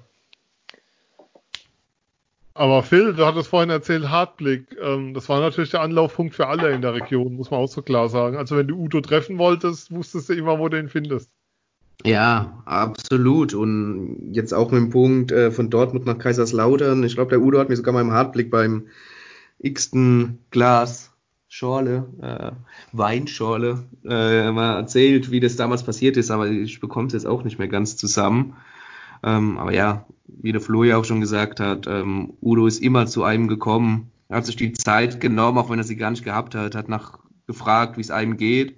[2.55, 4.77] Aber Phil, du hattest vorhin erzählt, Hartblick.
[4.81, 7.83] Ähm, das war natürlich der Anlaufpunkt für alle in der Region, muss man auch so
[7.83, 8.37] klar sagen.
[8.37, 11.31] Also wenn du Udo treffen wolltest, wusstest du immer, wo du ihn findest.
[12.05, 13.55] Ja, absolut.
[13.55, 17.03] Und jetzt auch mit dem Punkt äh, von Dortmund nach Kaiserslautern.
[17.05, 18.87] Ich glaube, der Udo hat mir sogar mal im Hartblick beim
[19.59, 21.13] x-ten Glas
[21.49, 22.53] Schorle, äh,
[22.93, 27.43] Weinschorle, äh, mal erzählt, wie das damals passiert ist, aber ich bekomme es jetzt auch
[27.43, 28.55] nicht mehr ganz zusammen.
[29.23, 33.07] Ähm, aber ja, wie der Flo ja auch schon gesagt hat, ähm, Udo ist immer
[33.07, 36.55] zu einem gekommen, hat sich die Zeit genommen, auch wenn er sie gar nicht gehabt
[36.55, 38.77] hat, hat nach gefragt, wie es einem geht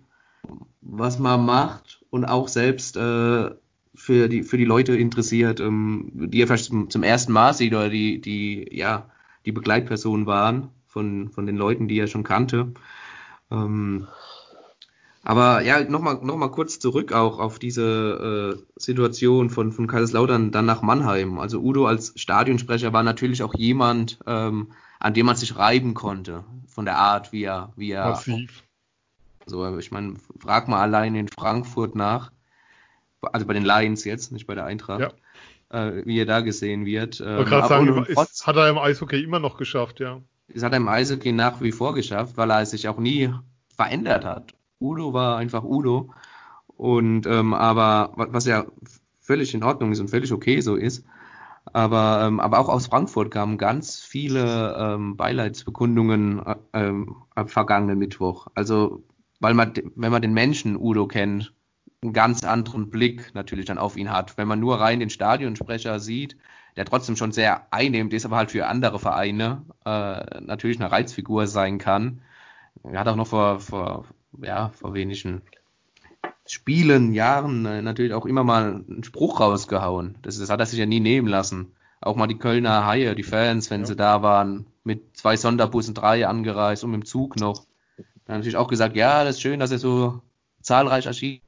[0.80, 3.51] was man macht und auch selbst äh,
[3.94, 7.73] für die für die Leute interessiert, ähm, die er vielleicht zum, zum ersten Mal sieht
[7.73, 9.11] oder die die ja
[9.46, 12.73] die Begleitpersonen waren von von den Leuten, die er schon kannte.
[13.51, 14.07] Ähm,
[15.23, 20.51] aber ja, nochmal noch mal kurz zurück auch auf diese äh, Situation von, von Kaiserslautern
[20.51, 21.38] dann nach Mannheim.
[21.38, 26.44] Also Udo als Stadionsprecher war natürlich auch jemand, ähm, an dem man sich reiben konnte,
[26.66, 28.11] von der Art, wie er, wie er.
[28.11, 28.64] Massiv.
[29.46, 32.31] So, ich meine, frag mal allein in Frankfurt nach,
[33.20, 35.14] also bei den Lions jetzt, nicht bei der Eintracht,
[35.70, 35.88] ja.
[35.88, 37.20] äh, wie er da gesehen wird.
[37.24, 40.20] Ähm, sagen, ist, hat er im Eishockey immer noch geschafft, ja.
[40.48, 43.33] Das hat er im Eishockey nach wie vor geschafft, weil er sich auch nie
[43.76, 44.55] verändert hat.
[44.81, 46.12] Udo war einfach Udo.
[46.66, 48.64] Und ähm, aber was ja
[49.20, 51.05] völlig in Ordnung ist und völlig okay so ist.
[51.72, 57.98] Aber, ähm, aber auch aus Frankfurt kamen ganz viele ähm, Beileidsbekundungen äh, ähm, am vergangenen
[57.98, 58.48] Mittwoch.
[58.55, 59.03] Also,
[59.40, 61.53] weil man, wenn man den Menschen Udo kennt,
[62.03, 64.38] einen ganz anderen Blick natürlich dann auf ihn hat.
[64.38, 66.37] Wenn man nur rein den Stadionsprecher sieht,
[66.76, 71.46] der trotzdem schon sehr einnehmend ist, aber halt für andere Vereine äh, natürlich eine Reizfigur
[71.46, 72.22] sein kann.
[72.85, 74.07] Er hat auch noch vor, vor
[74.40, 75.42] ja, vor wenigen
[76.46, 80.16] Spielen, Jahren äh, natürlich auch immer mal einen Spruch rausgehauen.
[80.22, 81.72] Das, das hat er sich ja nie nehmen lassen.
[82.00, 83.87] Auch mal die Kölner Haie, die Fans, wenn ja.
[83.87, 87.66] sie da waren, mit zwei Sonderbussen, drei angereist und mit dem Zug noch.
[88.31, 90.23] Dann natürlich auch gesagt, ja, das ist schön, dass er so
[90.62, 91.40] zahlreich erschien.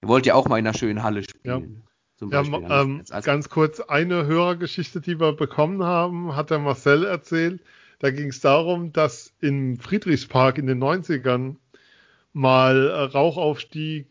[0.00, 1.84] Ihr wollt ja auch mal in einer schönen Halle spielen.
[2.22, 2.42] Ja.
[2.42, 7.60] ja ähm, ganz kurz eine Hörergeschichte, die wir bekommen haben, hat der Marcel erzählt.
[7.98, 11.56] Da ging es darum, dass im Friedrichspark in den 90ern
[12.32, 14.06] mal äh, Rauchaufstieg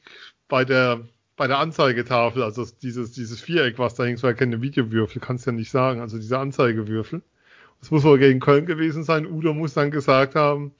[0.47, 1.01] bei der
[1.37, 5.21] bei der Anzeigetafel, also dieses, dieses Viereck, was da hing, es war ja keine Videowürfel,
[5.21, 7.21] kannst ja nicht sagen, also diese Anzeigewürfel.
[7.79, 9.25] Das muss wohl gegen Köln gewesen sein.
[9.25, 10.71] Udo muss dann gesagt haben,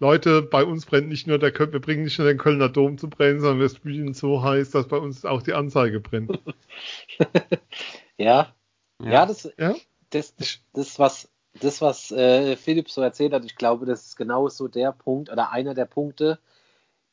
[0.00, 2.96] Leute, bei uns brennt nicht nur der Köln, wir bringen nicht nur den Kölner Dom
[2.96, 6.40] zu brennen, sondern wir spielen so heiß, dass bei uns auch die Anzeige brennt.
[8.16, 8.54] ja.
[8.98, 9.10] ja.
[9.10, 9.74] Ja, das, ja?
[10.08, 11.28] Das, das, das, was
[11.60, 15.30] das, was äh, Philipp so erzählt hat, ich glaube, das ist genau so der Punkt
[15.30, 16.38] oder einer der Punkte,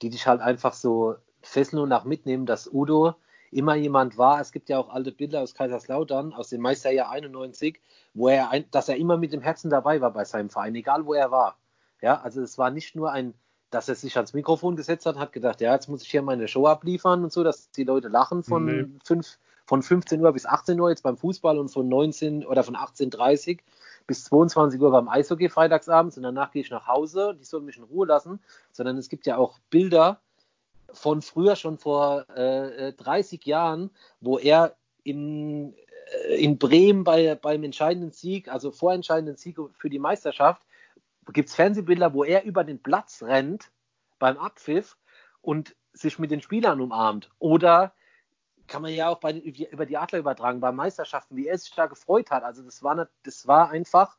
[0.01, 3.15] die dich halt einfach so fesseln und auch mitnehmen, dass Udo
[3.51, 4.39] immer jemand war.
[4.39, 7.81] Es gibt ja auch alte Bilder aus Kaiserslautern, aus dem Meisterjahr 91,
[8.13, 11.05] wo er, ein, dass er immer mit dem Herzen dabei war bei seinem Verein, egal
[11.05, 11.57] wo er war.
[12.01, 13.33] Ja, also es war nicht nur ein,
[13.69, 16.47] dass er sich ans Mikrofon gesetzt hat, hat gedacht, ja, jetzt muss ich hier meine
[16.47, 18.85] Show abliefern und so, dass die Leute lachen von nee.
[19.03, 22.75] fünf, von 15 Uhr bis 18 Uhr jetzt beim Fußball und von 19 oder von
[22.75, 23.63] 18.30 Uhr
[24.07, 27.77] bis 22 Uhr beim Eishockey freitagsabends und danach gehe ich nach Hause, die sollen mich
[27.77, 28.39] in Ruhe lassen,
[28.71, 30.21] sondern es gibt ja auch Bilder
[30.93, 33.89] von früher, schon vor äh, 30 Jahren,
[34.21, 35.73] wo er in,
[36.29, 40.61] äh, in Bremen bei, beim entscheidenden Sieg, also vorentscheidenden Sieg für die Meisterschaft,
[41.33, 43.71] gibt es Fernsehbilder, wo er über den Platz rennt
[44.19, 44.97] beim Abpfiff
[45.41, 47.29] und sich mit den Spielern umarmt.
[47.39, 47.93] Oder
[48.67, 51.85] kann man ja auch bei, über die Adler übertragen, bei Meisterschaften, wie er sich da
[51.85, 52.43] gefreut hat.
[52.43, 54.17] Also das war, das war einfach,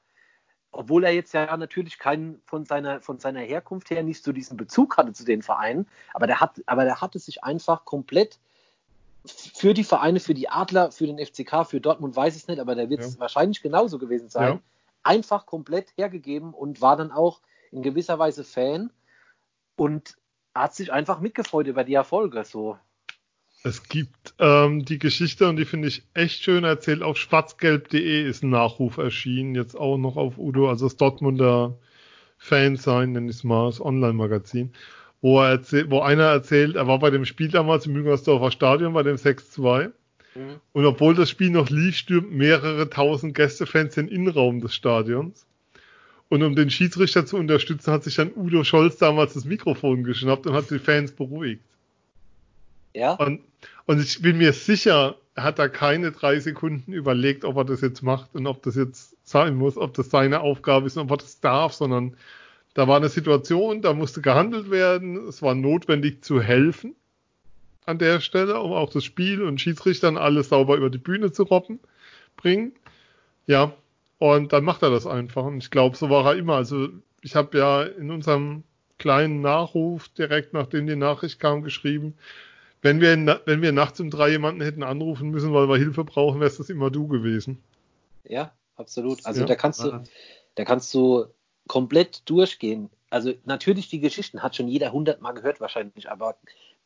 [0.73, 4.57] obwohl er jetzt ja natürlich keinen von seiner, von seiner Herkunft her nicht so diesen
[4.57, 8.39] Bezug hatte zu den Vereinen, aber der hat, aber der hatte sich einfach komplett
[9.27, 12.61] für die Vereine, für die Adler, für den FCK, für Dortmund weiß ich es nicht,
[12.61, 13.21] aber der wird es ja.
[13.21, 14.61] wahrscheinlich genauso gewesen sein, ja.
[15.09, 17.41] Einfach komplett hergegeben und war dann auch
[17.73, 18.93] in gewisser Weise Fan
[19.77, 20.17] und
[20.55, 22.45] hat sich einfach mitgefreut über die Erfolge.
[22.45, 22.77] So,
[23.65, 27.03] es gibt ähm, die Geschichte und die finde ich echt schön erzählt.
[27.03, 31.79] Auf schwarzgelb.de ist ein Nachruf erschienen, jetzt auch noch auf Udo, also das Dortmunder
[32.37, 34.73] Fan sein, nenne ich es mal, das Online-Magazin,
[35.21, 39.03] wo, er wo einer erzählt, er war bei dem Spiel damals im Müngersdorfer Stadion, bei
[39.03, 39.91] dem 6-2.
[40.35, 40.61] Mhm.
[40.73, 45.47] Und obwohl das Spiel noch lief, stürmten mehrere tausend Gästefans in den Innenraum des Stadions.
[46.29, 50.47] Und um den Schiedsrichter zu unterstützen, hat sich dann Udo Scholz damals das Mikrofon geschnappt
[50.47, 51.63] und hat die Fans beruhigt.
[52.95, 53.15] Ja.
[53.15, 53.41] Und,
[53.87, 57.81] und ich bin mir sicher, er hat da keine drei Sekunden überlegt, ob er das
[57.81, 61.13] jetzt macht und ob das jetzt sein muss, ob das seine Aufgabe ist und ob
[61.13, 62.17] er das darf, sondern
[62.75, 66.95] da war eine Situation, da musste gehandelt werden, es war notwendig zu helfen
[67.89, 71.45] an der Stelle, um auch das Spiel und Schiedsrichtern alles sauber über die Bühne zu
[71.45, 71.81] robben,
[72.37, 72.73] bringen.
[73.47, 73.73] Ja,
[74.19, 75.45] und dann macht er das einfach.
[75.45, 76.57] Und ich glaube, so war er immer.
[76.57, 76.89] Also
[77.23, 78.63] ich habe ja in unserem
[78.99, 82.15] kleinen Nachruf direkt nachdem die Nachricht kam geschrieben,
[82.83, 86.41] wenn wir, wenn wir nachts um drei jemanden hätten anrufen müssen, weil wir Hilfe brauchen,
[86.41, 87.63] wärst das immer du gewesen.
[88.25, 89.25] Ja, absolut.
[89.25, 89.47] Also ja.
[89.47, 90.03] da kannst du,
[90.55, 91.27] da kannst du
[91.67, 92.91] komplett durchgehen.
[93.11, 96.37] Also natürlich die Geschichten hat schon jeder hundertmal gehört wahrscheinlich, aber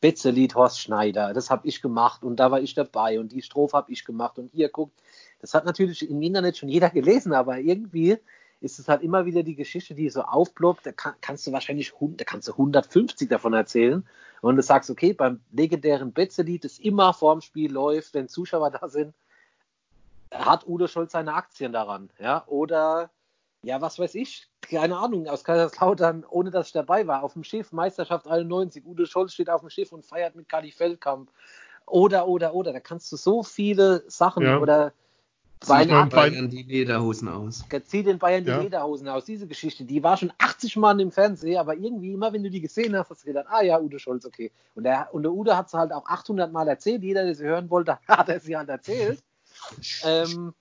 [0.03, 3.77] Betzelied Horst Schneider, das habe ich gemacht und da war ich dabei und die Strophe
[3.77, 4.91] habe ich gemacht und hier guckt,
[5.39, 8.17] das hat natürlich im Internet schon jeder gelesen, aber irgendwie
[8.59, 10.85] ist es halt immer wieder die Geschichte, die so aufploppt.
[10.85, 14.05] Da kann, kannst du wahrscheinlich da kannst du 150 davon erzählen.
[14.41, 18.89] Und du sagst, okay, beim legendären Betze-Lied, das immer vorm Spiel läuft, wenn Zuschauer da
[18.89, 19.13] sind,
[20.33, 22.09] hat Udo Scholz seine Aktien daran.
[22.19, 23.09] Ja, oder
[23.63, 27.43] ja, was weiß ich, keine Ahnung, aus Kaiserslautern, ohne dass ich dabei war, auf dem
[27.43, 31.31] Schiff, Meisterschaft 91, Udo Scholz steht auf dem Schiff und feiert mit Kali Feldkamp.
[31.85, 34.59] Oder, oder, oder, da kannst du so viele Sachen ja.
[34.59, 34.93] oder
[35.63, 37.63] Zieh den Bayern die Lederhosen aus.
[37.85, 38.59] Zieh den Bayern die ja.
[38.59, 39.25] Lederhosen aus.
[39.25, 42.59] Diese Geschichte, die war schon 80 Mal im Fernsehen, aber irgendwie immer, wenn du die
[42.59, 44.51] gesehen hast, hast du gedacht, ah ja, Udo Scholz, okay.
[44.75, 47.01] Und der, und der Udo hat es halt auch 800 Mal erzählt.
[47.01, 49.23] Jeder, der sie hören wollte, hat er sie halt erzählt.
[50.03, 50.53] ähm,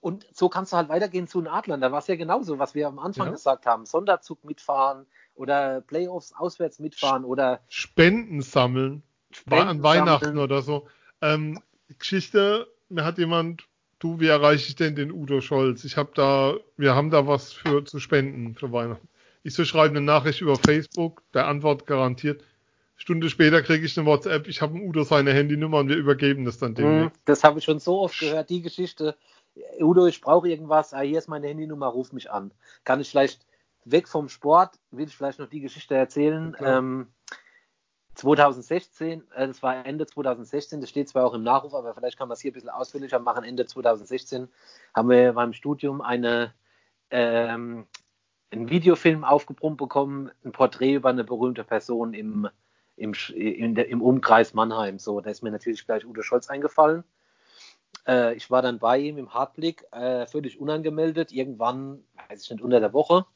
[0.00, 1.80] und so kannst du halt weitergehen zu den Adlern.
[1.80, 3.32] Da war es ja genauso, was wir am Anfang ja.
[3.32, 3.86] gesagt haben.
[3.86, 9.02] Sonderzug mitfahren oder Playoffs auswärts mitfahren oder Spenden sammeln.
[9.30, 10.44] Spenden an Weihnachten sammeln.
[10.44, 10.86] oder so.
[11.20, 11.60] Ähm,
[11.98, 13.64] Geschichte, mir hat jemand,
[13.98, 15.84] du, wie erreiche ich denn den Udo Scholz?
[15.84, 19.08] Ich habe da, wir haben da was für zu spenden für Weihnachten.
[19.42, 22.42] Ich so schreibe eine Nachricht über Facebook, der Antwort garantiert.
[22.96, 26.58] Stunde später kriege ich eine WhatsApp, ich habe Udo seine Handynummer und wir übergeben das
[26.58, 27.10] dann dem.
[27.26, 29.16] Das habe ich schon so oft gehört, die Geschichte.
[29.80, 32.52] Udo, ich brauche irgendwas, ah, hier ist meine Handynummer, ruf mich an.
[32.84, 33.46] Kann ich vielleicht
[33.84, 36.56] weg vom Sport, will ich vielleicht noch die Geschichte erzählen.
[36.60, 37.08] Ähm,
[38.16, 42.28] 2016, äh, das war Ende 2016, das steht zwar auch im Nachruf, aber vielleicht kann
[42.28, 43.44] man es hier ein bisschen ausführlicher machen.
[43.44, 44.48] Ende 2016
[44.94, 46.52] haben wir beim Studium eine,
[47.10, 47.86] ähm,
[48.50, 52.48] einen Videofilm aufgebrummt bekommen, ein Porträt über eine berühmte Person im,
[52.96, 53.14] im,
[53.74, 54.98] der, im Umkreis Mannheim.
[54.98, 57.04] So, da ist mir natürlich gleich Udo Scholz eingefallen.
[58.06, 62.62] Äh, ich war dann bei ihm im Hartblick, äh, völlig unangemeldet, irgendwann, weiß ich nicht,
[62.62, 63.26] unter der Woche.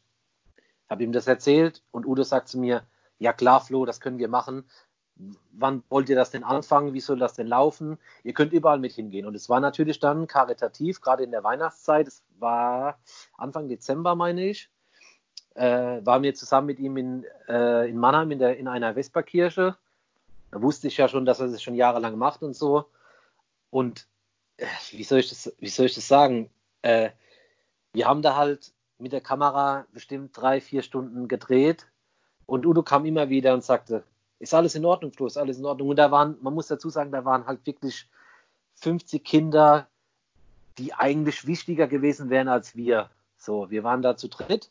[0.89, 2.83] Habe ihm das erzählt und Udo sagt zu mir,
[3.19, 4.65] ja klar, Flo, das können wir machen.
[5.53, 6.95] Wann wollt ihr das denn anfangen?
[6.95, 7.99] Wie soll das denn laufen?
[8.25, 9.27] Ihr könnt überall mit hingehen.
[9.27, 12.09] Und es war natürlich dann karitativ, gerade in der Weihnachtszeit.
[12.09, 12.99] Es war
[13.37, 14.71] Anfang Dezember, meine ich.
[15.55, 19.77] Äh, waren wir zusammen mit ihm in, äh, in Mannheim in, der, in einer Vesperkirche.
[20.51, 22.87] Da wusste ich ja schon, dass er das schon jahrelang macht und so.
[23.69, 24.09] Und
[24.91, 26.51] wie soll ich das, wie soll ich das sagen?
[26.83, 27.11] Äh,
[27.93, 31.87] wir haben da halt mit der Kamera bestimmt drei, vier Stunden gedreht
[32.47, 34.05] und Udo kam immer wieder und sagte,
[34.39, 35.89] ist alles in Ordnung, Flo, ist alles in Ordnung.
[35.89, 38.09] Und da waren, man muss dazu sagen, da waren halt wirklich
[38.77, 39.87] 50 Kinder,
[40.79, 43.11] die eigentlich wichtiger gewesen wären als wir.
[43.37, 44.71] So, wir waren da zu dritt.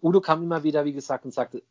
[0.00, 1.62] Udo kam immer wieder, wie gesagt, und sagte,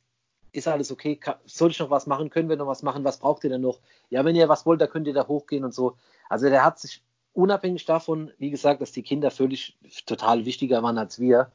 [0.52, 1.20] ist alles okay?
[1.46, 2.30] Soll ich noch was machen?
[2.30, 3.04] Können wir noch was machen?
[3.04, 3.80] Was braucht ihr denn noch?
[4.10, 5.98] Ja, wenn ihr was wollt, da könnt ihr da hochgehen und so.
[6.30, 7.04] Also der hat sich
[7.36, 11.52] unabhängig davon, wie gesagt, dass die Kinder völlig total wichtiger waren als wir,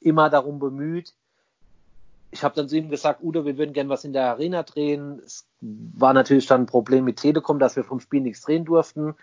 [0.00, 1.14] immer darum bemüht.
[2.32, 5.20] Ich habe dann zu ihm gesagt, Udo, wir würden gerne was in der Arena drehen.
[5.24, 9.14] Es war natürlich dann ein Problem mit Telekom, dass wir vom Spiel nichts drehen durften.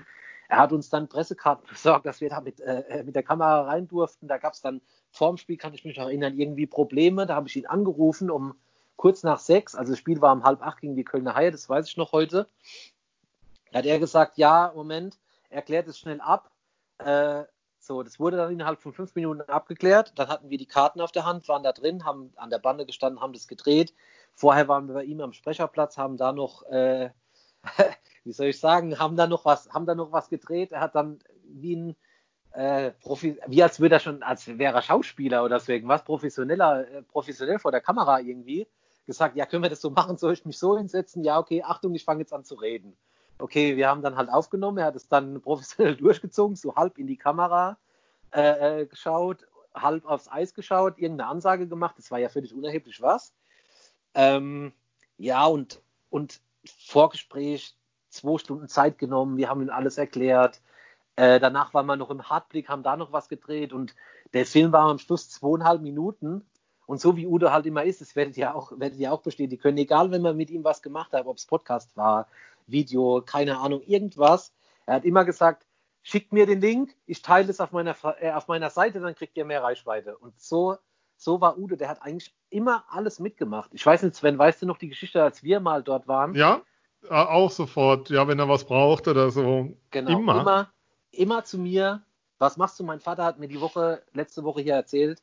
[0.49, 3.87] Er hat uns dann Pressekarten besorgt, dass wir da mit, äh, mit der Kamera rein
[3.87, 4.27] durften.
[4.27, 7.25] Da gab es dann vorm Spiel, kann ich mich noch erinnern, irgendwie Probleme.
[7.25, 8.55] Da habe ich ihn angerufen um
[8.95, 9.75] kurz nach sechs.
[9.75, 12.11] Also das Spiel war um halb acht gegen die Kölner Haie, das weiß ich noch
[12.11, 12.47] heute.
[13.71, 15.17] Da hat er gesagt, ja, Moment,
[15.49, 16.51] erklärt es schnell ab.
[16.99, 17.43] Äh,
[17.79, 20.13] so, das wurde dann innerhalb von fünf Minuten abgeklärt.
[20.15, 22.85] Dann hatten wir die Karten auf der Hand, waren da drin, haben an der Bande
[22.85, 23.93] gestanden, haben das gedreht.
[24.33, 27.11] Vorher waren wir bei ihm am Sprecherplatz, haben da noch, äh,
[28.23, 30.71] wie soll ich sagen, haben da noch was, haben da noch was gedreht.
[30.71, 31.95] Er hat dann wie ein
[32.51, 36.87] äh, Profi, wie als würde er schon, als wäre er Schauspieler oder so irgendwas, professioneller,
[36.89, 38.67] äh, professionell vor der Kamera irgendwie,
[39.05, 41.23] gesagt, ja, können wir das so machen, soll ich mich so hinsetzen?
[41.23, 42.97] Ja, okay, Achtung, ich fange jetzt an zu reden
[43.39, 47.07] okay, wir haben dann halt aufgenommen, er hat es dann professionell durchgezogen, so halb in
[47.07, 47.77] die Kamera
[48.33, 53.01] äh, äh, geschaut, halb aufs Eis geschaut, irgendeine Ansage gemacht, das war ja völlig unerheblich
[53.01, 53.33] was.
[54.13, 54.73] Ähm,
[55.17, 57.75] ja, und, und Vorgespräch,
[58.09, 60.61] zwei Stunden Zeit genommen, wir haben ihm alles erklärt.
[61.15, 63.95] Äh, danach waren wir noch im Hartblick, haben da noch was gedreht und
[64.33, 66.45] der Film war am Schluss zweieinhalb Minuten.
[66.85, 69.61] Und so wie Udo halt immer ist, das werdet ihr auch, werdet ihr auch bestätigen
[69.61, 72.27] können, egal wenn man mit ihm was gemacht hat, ob es Podcast war,
[72.67, 74.53] Video, keine Ahnung, irgendwas.
[74.85, 75.65] Er hat immer gesagt,
[76.03, 79.35] schickt mir den Link, ich teile es auf meiner, äh, auf meiner Seite, dann kriegt
[79.35, 80.17] ihr mehr Reichweite.
[80.17, 80.77] Und so,
[81.17, 83.71] so war Udo, der hat eigentlich immer alles mitgemacht.
[83.73, 86.33] Ich weiß nicht, Sven, weißt du noch die Geschichte, als wir mal dort waren?
[86.33, 86.61] Ja,
[87.09, 88.09] auch sofort.
[88.09, 89.75] Ja, wenn er was braucht oder so.
[89.91, 90.41] Genau, immer.
[90.41, 90.73] Immer,
[91.11, 92.03] immer zu mir.
[92.39, 92.83] Was machst du?
[92.83, 95.21] Mein Vater hat mir die Woche, letzte Woche hier erzählt,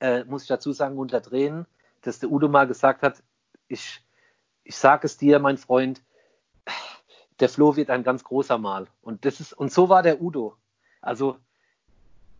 [0.00, 1.66] äh, muss ich dazu sagen, unterdrehen,
[2.02, 3.22] dass der Udo mal gesagt hat,
[3.68, 4.00] ich,
[4.64, 6.02] ich sage es dir, mein Freund,
[7.40, 8.86] der Flo wird ein ganz großer Mal.
[9.02, 10.56] Und das ist, und so war der Udo.
[11.00, 11.38] Also,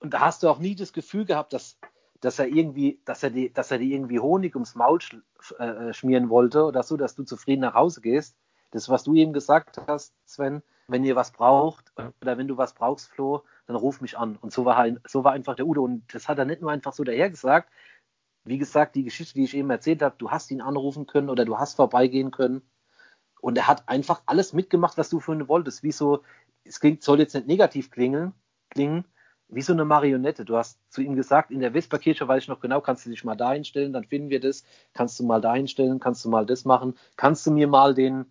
[0.00, 1.78] und da hast du auch nie das Gefühl gehabt, dass,
[2.20, 5.16] dass er irgendwie, dass er die, dass er die irgendwie Honig ums Maul sch,
[5.58, 8.36] äh, schmieren wollte oder so, dass du zufrieden nach Hause gehst.
[8.70, 12.74] Das, was du eben gesagt hast, Sven, wenn ihr was braucht oder wenn du was
[12.74, 14.36] brauchst, Flo, dann ruf mich an.
[14.40, 15.82] Und so war so war einfach der Udo.
[15.82, 17.70] Und das hat er nicht nur einfach so daher gesagt.
[18.44, 21.44] Wie gesagt, die Geschichte, die ich eben erzählt habe, du hast ihn anrufen können oder
[21.44, 22.62] du hast vorbeigehen können.
[23.42, 25.82] Und er hat einfach alles mitgemacht, was du von ihm wolltest.
[25.82, 26.22] Wie so,
[26.64, 28.32] es klingt, soll jetzt nicht negativ klingen,
[28.70, 29.04] klingen,
[29.48, 30.44] wie so eine Marionette.
[30.44, 33.24] Du hast zu ihm gesagt, in der Vesperkirche weiß ich noch genau, kannst du dich
[33.24, 34.64] mal dahin stellen, dann finden wir das,
[34.94, 38.26] kannst du mal dahin stellen, kannst du mal das machen, kannst du mir mal den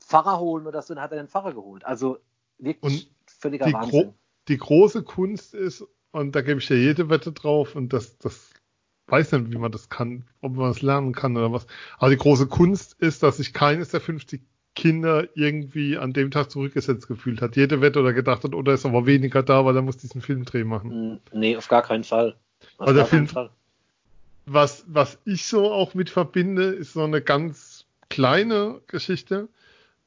[0.00, 1.84] Pfarrer holen oder so, dann hat er den Pfarrer geholt.
[1.84, 2.18] Also
[2.58, 4.02] wirklich und völliger die Wahnsinn.
[4.02, 4.14] Gro
[4.48, 8.50] die große Kunst ist, und da gebe ich dir jede Wette drauf, und das, das
[9.10, 11.66] weiß nicht, wie man das kann, ob man das lernen kann oder was.
[11.98, 14.40] Aber die große Kunst ist, dass sich keines der 50
[14.74, 17.56] Kinder irgendwie an dem Tag zurückgesetzt gefühlt hat.
[17.56, 20.64] Jede Wette oder gedacht hat, oder ist aber weniger da, weil er muss diesen Filmdreh
[20.64, 21.20] machen.
[21.32, 22.36] Nee, auf gar keinen Fall.
[22.78, 23.50] Auf also der Film, Fall.
[24.46, 29.48] Was, was ich so auch mit verbinde, ist so eine ganz kleine Geschichte.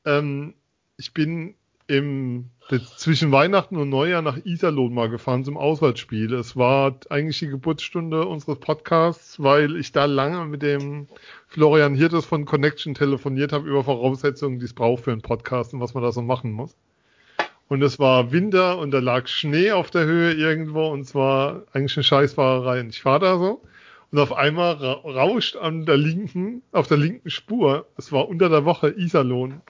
[0.06, 0.54] Ähm,
[0.98, 1.56] ich bin
[1.94, 2.50] im,
[2.98, 6.34] zwischen Weihnachten und Neujahr nach Iserlohn mal gefahren zum Auswärtsspiel.
[6.34, 11.08] Es war eigentlich die Geburtsstunde unseres Podcasts, weil ich da lange mit dem
[11.48, 15.80] Florian Hirtes von Connection telefoniert habe über Voraussetzungen, die es braucht für einen Podcast und
[15.80, 16.76] was man da so machen muss.
[17.68, 21.64] Und es war Winter und da lag Schnee auf der Höhe irgendwo und es war
[21.74, 22.82] eigentlich eine Scheißfahrerei.
[22.82, 23.62] Und ich fahre da so
[24.14, 28.64] und auf einmal rauscht an der linken, auf der linken Spur, es war unter der
[28.64, 29.62] Woche Iserlohn,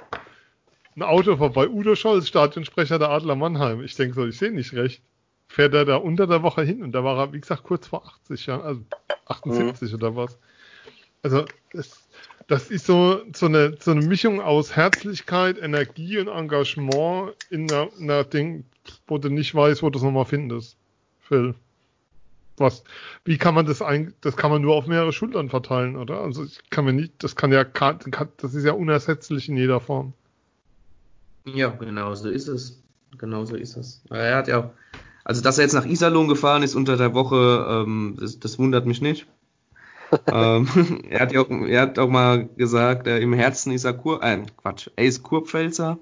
[0.96, 1.68] ein Auto vorbei.
[1.68, 3.84] Udo Scholz, Stadionsprecher der Adler Mannheim.
[3.84, 5.02] Ich denke so, ich sehe nicht recht.
[5.48, 8.06] Fährt er da unter der Woche hin und da war er, wie gesagt, kurz vor
[8.06, 8.82] 80 Jahren, also
[9.26, 9.96] 78 mhm.
[9.96, 10.38] oder was.
[11.22, 12.04] Also das,
[12.48, 17.90] das ist so, so, eine, so eine Mischung aus Herzlichkeit, Energie und Engagement in einer,
[17.98, 18.66] in einer Ding,
[19.08, 20.78] wo du nicht weißt, wo du es nochmal findest.
[21.22, 21.56] Phil.
[22.58, 22.84] Was,
[23.26, 26.22] wie kann man das eigentlich, das kann man nur auf mehrere Schultern verteilen, oder?
[26.22, 30.14] Also ich kann mir nicht, das kann ja, das ist ja unersetzlich in jeder Form.
[31.46, 32.84] Ja, genau so ist es.
[33.18, 34.02] Genau so ist es.
[34.10, 34.70] Er hat ja auch,
[35.24, 38.86] also dass er jetzt nach Iserlohn gefahren ist unter der Woche, ähm, das, das wundert
[38.86, 39.28] mich nicht.
[40.28, 40.68] ähm,
[41.10, 44.24] er hat ja auch, er hat auch mal gesagt, äh, im Herzen ist er Kur,
[44.24, 46.00] äh, Quatsch, er ist Kurpfälzer.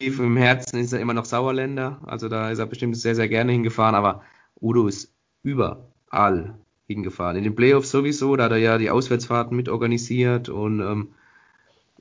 [0.00, 3.50] Im Herzen ist er immer noch Sauerländer, also da ist er bestimmt sehr, sehr gerne
[3.50, 4.22] hingefahren, aber
[4.60, 5.12] Udo ist
[5.42, 6.54] überall
[6.86, 7.36] hingefahren.
[7.36, 11.08] In den Playoffs sowieso, da hat er ja die Auswärtsfahrten mit organisiert und ähm,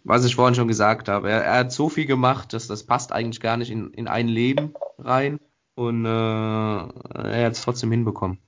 [0.08, 1.30] was ich vorhin schon gesagt habe.
[1.30, 4.28] Er, er, hat so viel gemacht, dass das passt eigentlich gar nicht in, in ein
[4.28, 5.40] Leben rein.
[5.76, 8.40] Und äh, er hat es trotzdem hinbekommen.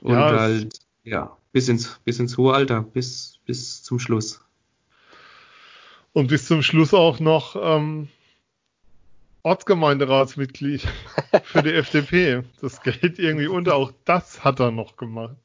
[0.00, 4.40] Und ja, halt, ja, bis ins, bis ins hohe Alter, bis, bis zum Schluss.
[6.12, 8.08] Und bis zum Schluss auch noch ähm,
[9.42, 10.86] Ortsgemeinderatsmitglied
[11.42, 12.44] für die FDP.
[12.60, 13.74] Das geht irgendwie unter.
[13.74, 15.36] Auch das hat er noch gemacht.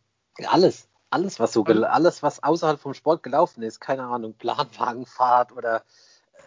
[0.46, 5.84] Alles alles, was so alles, was außerhalb vom Sport gelaufen ist, keine Ahnung, Planwagenfahrt oder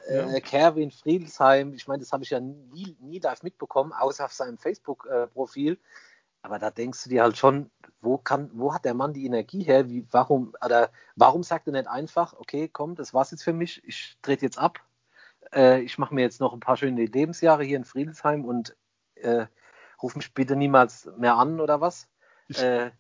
[0.09, 0.41] äh.
[0.41, 4.59] Kerwin Friedelsheim, ich meine, das habe ich ja nie, nie live mitbekommen, außer auf seinem
[4.59, 5.75] Facebook-Profil.
[5.75, 5.79] Äh,
[6.43, 9.63] Aber da denkst du dir halt schon, wo kann, wo hat der Mann die Energie
[9.63, 9.89] her?
[9.89, 13.83] Wie, warum, oder warum sagt er nicht einfach, okay, komm, das war's jetzt für mich,
[13.85, 14.81] ich trete jetzt ab,
[15.53, 18.77] äh, ich mache mir jetzt noch ein paar schöne Lebensjahre hier in Friedelsheim und
[19.17, 19.47] äh,
[20.03, 22.09] ruf mich bitte niemals mehr an oder was?
[22.49, 22.91] Ich, äh,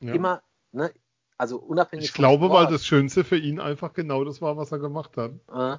[0.00, 0.14] ja.
[0.14, 0.92] Immer, ne,
[1.38, 4.72] also unabhängig Ich glaube, Sport, weil das Schönste für ihn einfach genau das war, was
[4.72, 5.32] er gemacht hat.
[5.52, 5.78] Äh,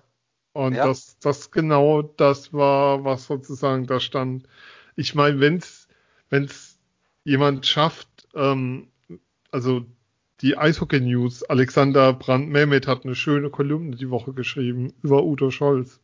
[0.54, 0.88] und ja.
[0.88, 4.48] das, das genau das war, was sozusagen da stand.
[4.96, 5.88] Ich meine, wenn's,
[6.30, 6.80] wenn's
[7.24, 8.88] jemand schafft, ähm,
[9.52, 9.86] also
[10.42, 16.00] die Eishockey News, Alexander Brandt-Mehmet hat eine schöne Kolumne die Woche geschrieben über Udo Scholz.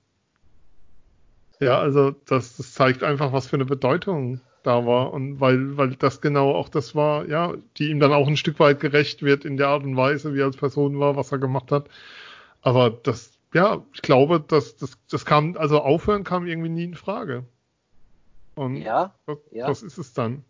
[1.60, 5.96] Ja, also das, das zeigt einfach, was für eine Bedeutung da war und weil, weil
[5.96, 9.46] das genau auch das war, ja, die ihm dann auch ein Stück weit gerecht wird
[9.46, 11.88] in der Art und Weise, wie er als Person war, was er gemacht hat.
[12.62, 16.96] Aber das, ja, ich glaube, dass das, das kam, also aufhören kam irgendwie nie in
[16.96, 17.46] Frage.
[18.56, 19.68] Und ja, das, ja.
[19.68, 20.44] das ist es dann.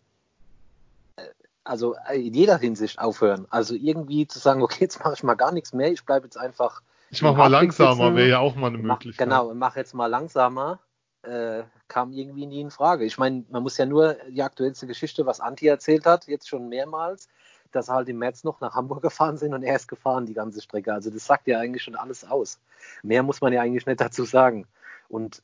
[1.64, 3.46] Also in jeder Hinsicht aufhören.
[3.50, 6.36] Also irgendwie zu sagen, okay, jetzt mache ich mal gar nichts mehr, ich bleibe jetzt
[6.36, 6.82] einfach.
[7.10, 9.28] Ich mache mal langsamer, wäre ja auch mal eine Möglichkeit.
[9.28, 10.80] Mach, genau, mach jetzt mal langsamer
[11.22, 11.62] äh,
[11.92, 13.04] kam irgendwie nie in Frage.
[13.04, 16.70] Ich meine, man muss ja nur die aktuellste Geschichte, was Anti erzählt hat, jetzt schon
[16.70, 17.28] mehrmals,
[17.70, 20.32] dass er halt im März noch nach Hamburg gefahren sind und er ist gefahren die
[20.32, 20.94] ganze Strecke.
[20.94, 22.58] Also das sagt ja eigentlich schon alles aus.
[23.02, 24.66] Mehr muss man ja eigentlich nicht dazu sagen.
[25.10, 25.42] Und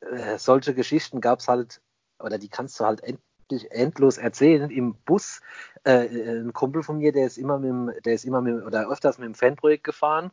[0.00, 1.80] äh, solche Geschichten gab es halt,
[2.18, 4.70] oder die kannst du halt endlich endlos erzählen.
[4.70, 5.40] Im Bus,
[5.84, 8.90] äh, ein Kumpel von mir, der ist immer mit dem, der ist immer mit, oder
[8.90, 10.30] öfters mit dem Fanprojekt gefahren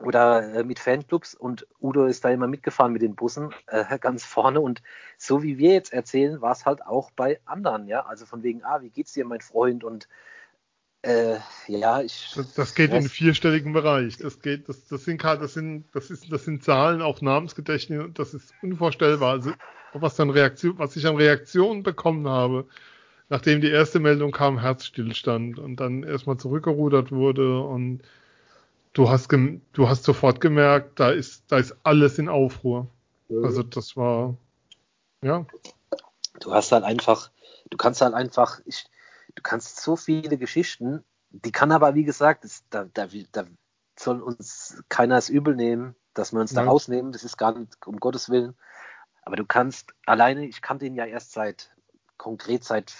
[0.00, 4.24] oder äh, mit Fanclubs und Udo ist da immer mitgefahren mit den Bussen äh, ganz
[4.24, 4.82] vorne und
[5.18, 8.64] so wie wir jetzt erzählen, war es halt auch bei anderen, ja, also von wegen,
[8.64, 10.08] ah, wie geht's dir, mein Freund und
[11.02, 12.32] äh, ja, ich.
[12.36, 14.18] Das, das geht in vierstelligen Bereich.
[14.18, 18.34] Das geht, das, das sind das sind, das ist, das sind Zahlen, auch Namensgedächtnis, das
[18.34, 19.30] ist unvorstellbar.
[19.30, 19.52] Also
[19.94, 22.66] was dann Reaktion, was ich an Reaktionen bekommen habe,
[23.30, 28.02] nachdem die erste Meldung kam, Herzstillstand und dann erstmal zurückgerudert wurde und
[28.92, 32.88] du hast du hast sofort gemerkt, da ist da ist alles in Aufruhr.
[33.28, 33.44] Mhm.
[33.44, 34.36] Also das war
[35.22, 35.46] ja.
[36.40, 37.30] Du hast halt einfach,
[37.70, 38.86] du kannst halt einfach, ich,
[39.34, 43.44] du kannst so viele Geschichten, die kann aber wie gesagt, das, da, da, da
[43.98, 47.12] soll uns keiner es übel nehmen, dass wir uns da rausnehmen.
[47.12, 48.54] Das ist gar nicht um Gottes Willen.
[49.22, 51.70] Aber du kannst alleine, ich kannte ihn ja erst seit
[52.16, 52.94] konkret seit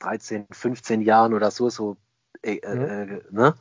[0.00, 1.96] 13, 15 Jahren oder so, so
[2.42, 3.22] äh, äh, mhm.
[3.30, 3.54] ne?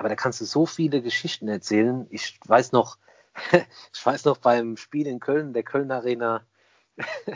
[0.00, 2.06] Aber da kannst du so viele Geschichten erzählen.
[2.08, 2.96] Ich weiß noch,
[3.92, 6.40] ich weiß noch beim Spiel in Köln, der Köln Arena,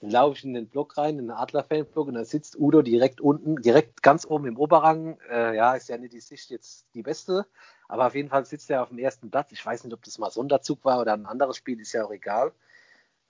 [0.00, 3.20] dann laufe ich in den Block rein, in den Adler-Fanblock, und da sitzt Udo direkt
[3.20, 5.18] unten, direkt ganz oben im Oberrang.
[5.32, 7.44] Äh, ja, ist ja nicht die Sicht jetzt die beste,
[7.88, 9.50] aber auf jeden Fall sitzt er auf dem ersten Platz.
[9.50, 12.12] Ich weiß nicht, ob das mal Sonderzug war oder ein anderes Spiel, ist ja auch
[12.12, 12.52] egal.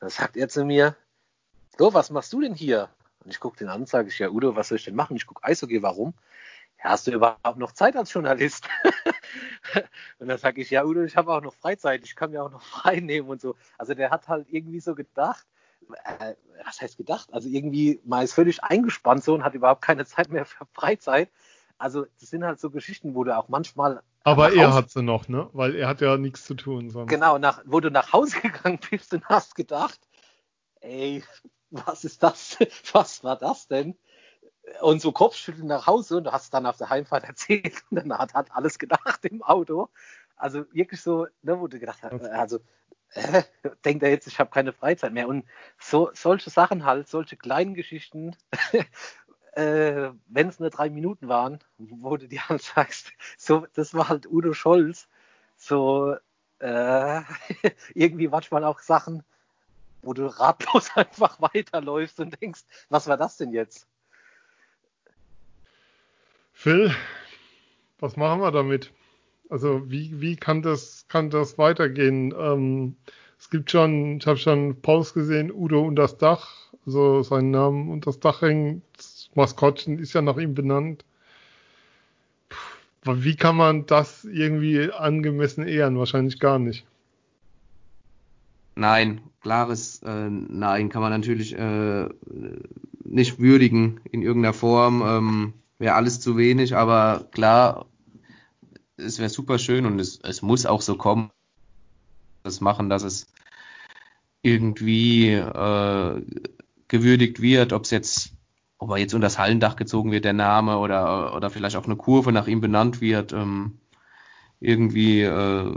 [0.00, 0.96] Dann sagt er zu mir,
[1.78, 2.90] so, was machst du denn hier?
[3.24, 5.16] Und ich gucke den an, sage ich, ja, Udo, was soll ich denn machen?
[5.16, 6.12] Ich gucke Eishockey, warum?
[6.82, 8.68] Ja, hast du überhaupt noch Zeit als Journalist?
[10.18, 12.50] und dann sage ich, ja, Udo, ich habe auch noch Freizeit, ich kann mir auch
[12.50, 13.54] noch frei nehmen und so.
[13.78, 15.46] Also der hat halt irgendwie so gedacht,
[16.18, 17.32] äh, was heißt gedacht?
[17.32, 21.30] Also irgendwie mal ist völlig eingespannt so und hat überhaupt keine Zeit mehr für Freizeit.
[21.78, 24.02] Also das sind halt so Geschichten, wo du auch manchmal.
[24.24, 25.50] Aber er Hause, hat sie noch, ne?
[25.52, 26.90] Weil er hat ja nichts zu tun.
[26.90, 27.10] Sonst.
[27.10, 30.00] Genau, nach, wo du nach Hause gegangen bist und hast gedacht,
[30.80, 31.24] ey,
[31.70, 32.58] was ist das?
[32.92, 33.96] Was war das denn?
[34.80, 38.18] Und so Kopfschütteln nach Hause und du hast dann auf der Heimfahrt erzählt und dann
[38.18, 39.88] hat, hat alles gedacht im Auto.
[40.36, 42.58] Also wirklich so, ne, wo du gedacht hast, also
[43.14, 43.42] äh,
[43.84, 45.28] denkt er jetzt, ich habe keine Freizeit mehr.
[45.28, 45.44] Und
[45.78, 48.36] so solche Sachen halt, solche kleinen Geschichten,
[49.52, 54.08] äh, wenn es nur drei Minuten waren, wo du dir halt sagst, so, das war
[54.08, 55.08] halt Udo Scholz.
[55.56, 56.16] So
[56.58, 57.20] äh,
[57.94, 59.24] irgendwie manchmal auch Sachen,
[60.02, 63.86] wo du ratlos einfach weiterläufst und denkst, was war das denn jetzt?
[66.62, 66.94] Phil,
[67.98, 68.92] was machen wir damit?
[69.50, 72.32] Also wie, wie kann das, kann das weitergehen?
[72.38, 72.94] Ähm,
[73.36, 76.54] es gibt schon, ich habe schon Post gesehen, Udo und das Dach,
[76.86, 81.04] also seinen Namen und das Dach hängt, das Maskottchen ist ja nach ihm benannt.
[82.48, 85.98] Puh, wie kann man das irgendwie angemessen ehren?
[85.98, 86.86] Wahrscheinlich gar nicht.
[88.76, 92.08] Nein, klares äh, Nein kann man natürlich äh,
[93.02, 95.02] nicht würdigen in irgendeiner Form.
[95.04, 97.86] Ähm, Wäre alles zu wenig, aber klar,
[98.96, 101.32] es wäre super schön und es, es muss auch so kommen,
[102.44, 103.26] das machen, dass es
[104.42, 106.22] irgendwie äh,
[106.86, 108.30] gewürdigt wird, ob es jetzt,
[108.78, 111.96] ob er jetzt unter das Hallendach gezogen wird, der Name, oder, oder vielleicht auch eine
[111.96, 113.32] Kurve nach ihm benannt wird.
[113.32, 113.80] Ähm,
[114.60, 115.74] irgendwie äh,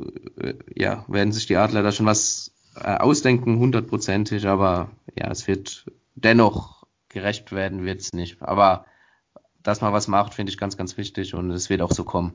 [0.75, 5.91] ja, werden sich die Adler da schon was äh, ausdenken, hundertprozentig, aber ja, es wird
[6.13, 8.39] dennoch gerecht werden, wird es nicht.
[8.43, 8.85] Aber
[9.65, 12.33] dass man was macht, finde ich ganz, ganz wichtig und es wird auch so kommen.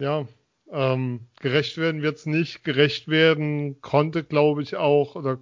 [0.00, 0.26] Ja,
[0.70, 2.62] ähm, gerecht werden wird es nicht.
[2.62, 5.38] Gerecht werden konnte, glaube ich, auch, oder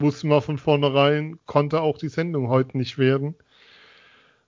[0.00, 3.36] wussten wir von vornherein, konnte auch die Sendung heute nicht werden.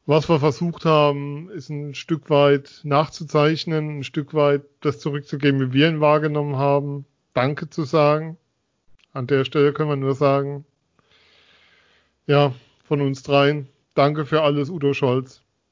[0.06, 5.72] Was wir versucht haben, ist ein Stück weit nachzuzeichnen, ein Stück weit das zurückzugeben, wie
[5.72, 7.04] wir ihn wahrgenommen haben.
[7.32, 8.38] Danke zu sagen.
[9.12, 10.64] An der Stelle können wir nur sagen,
[12.26, 13.68] ja, von uns dreien,
[13.98, 15.42] danke für alles, Udo Scholz.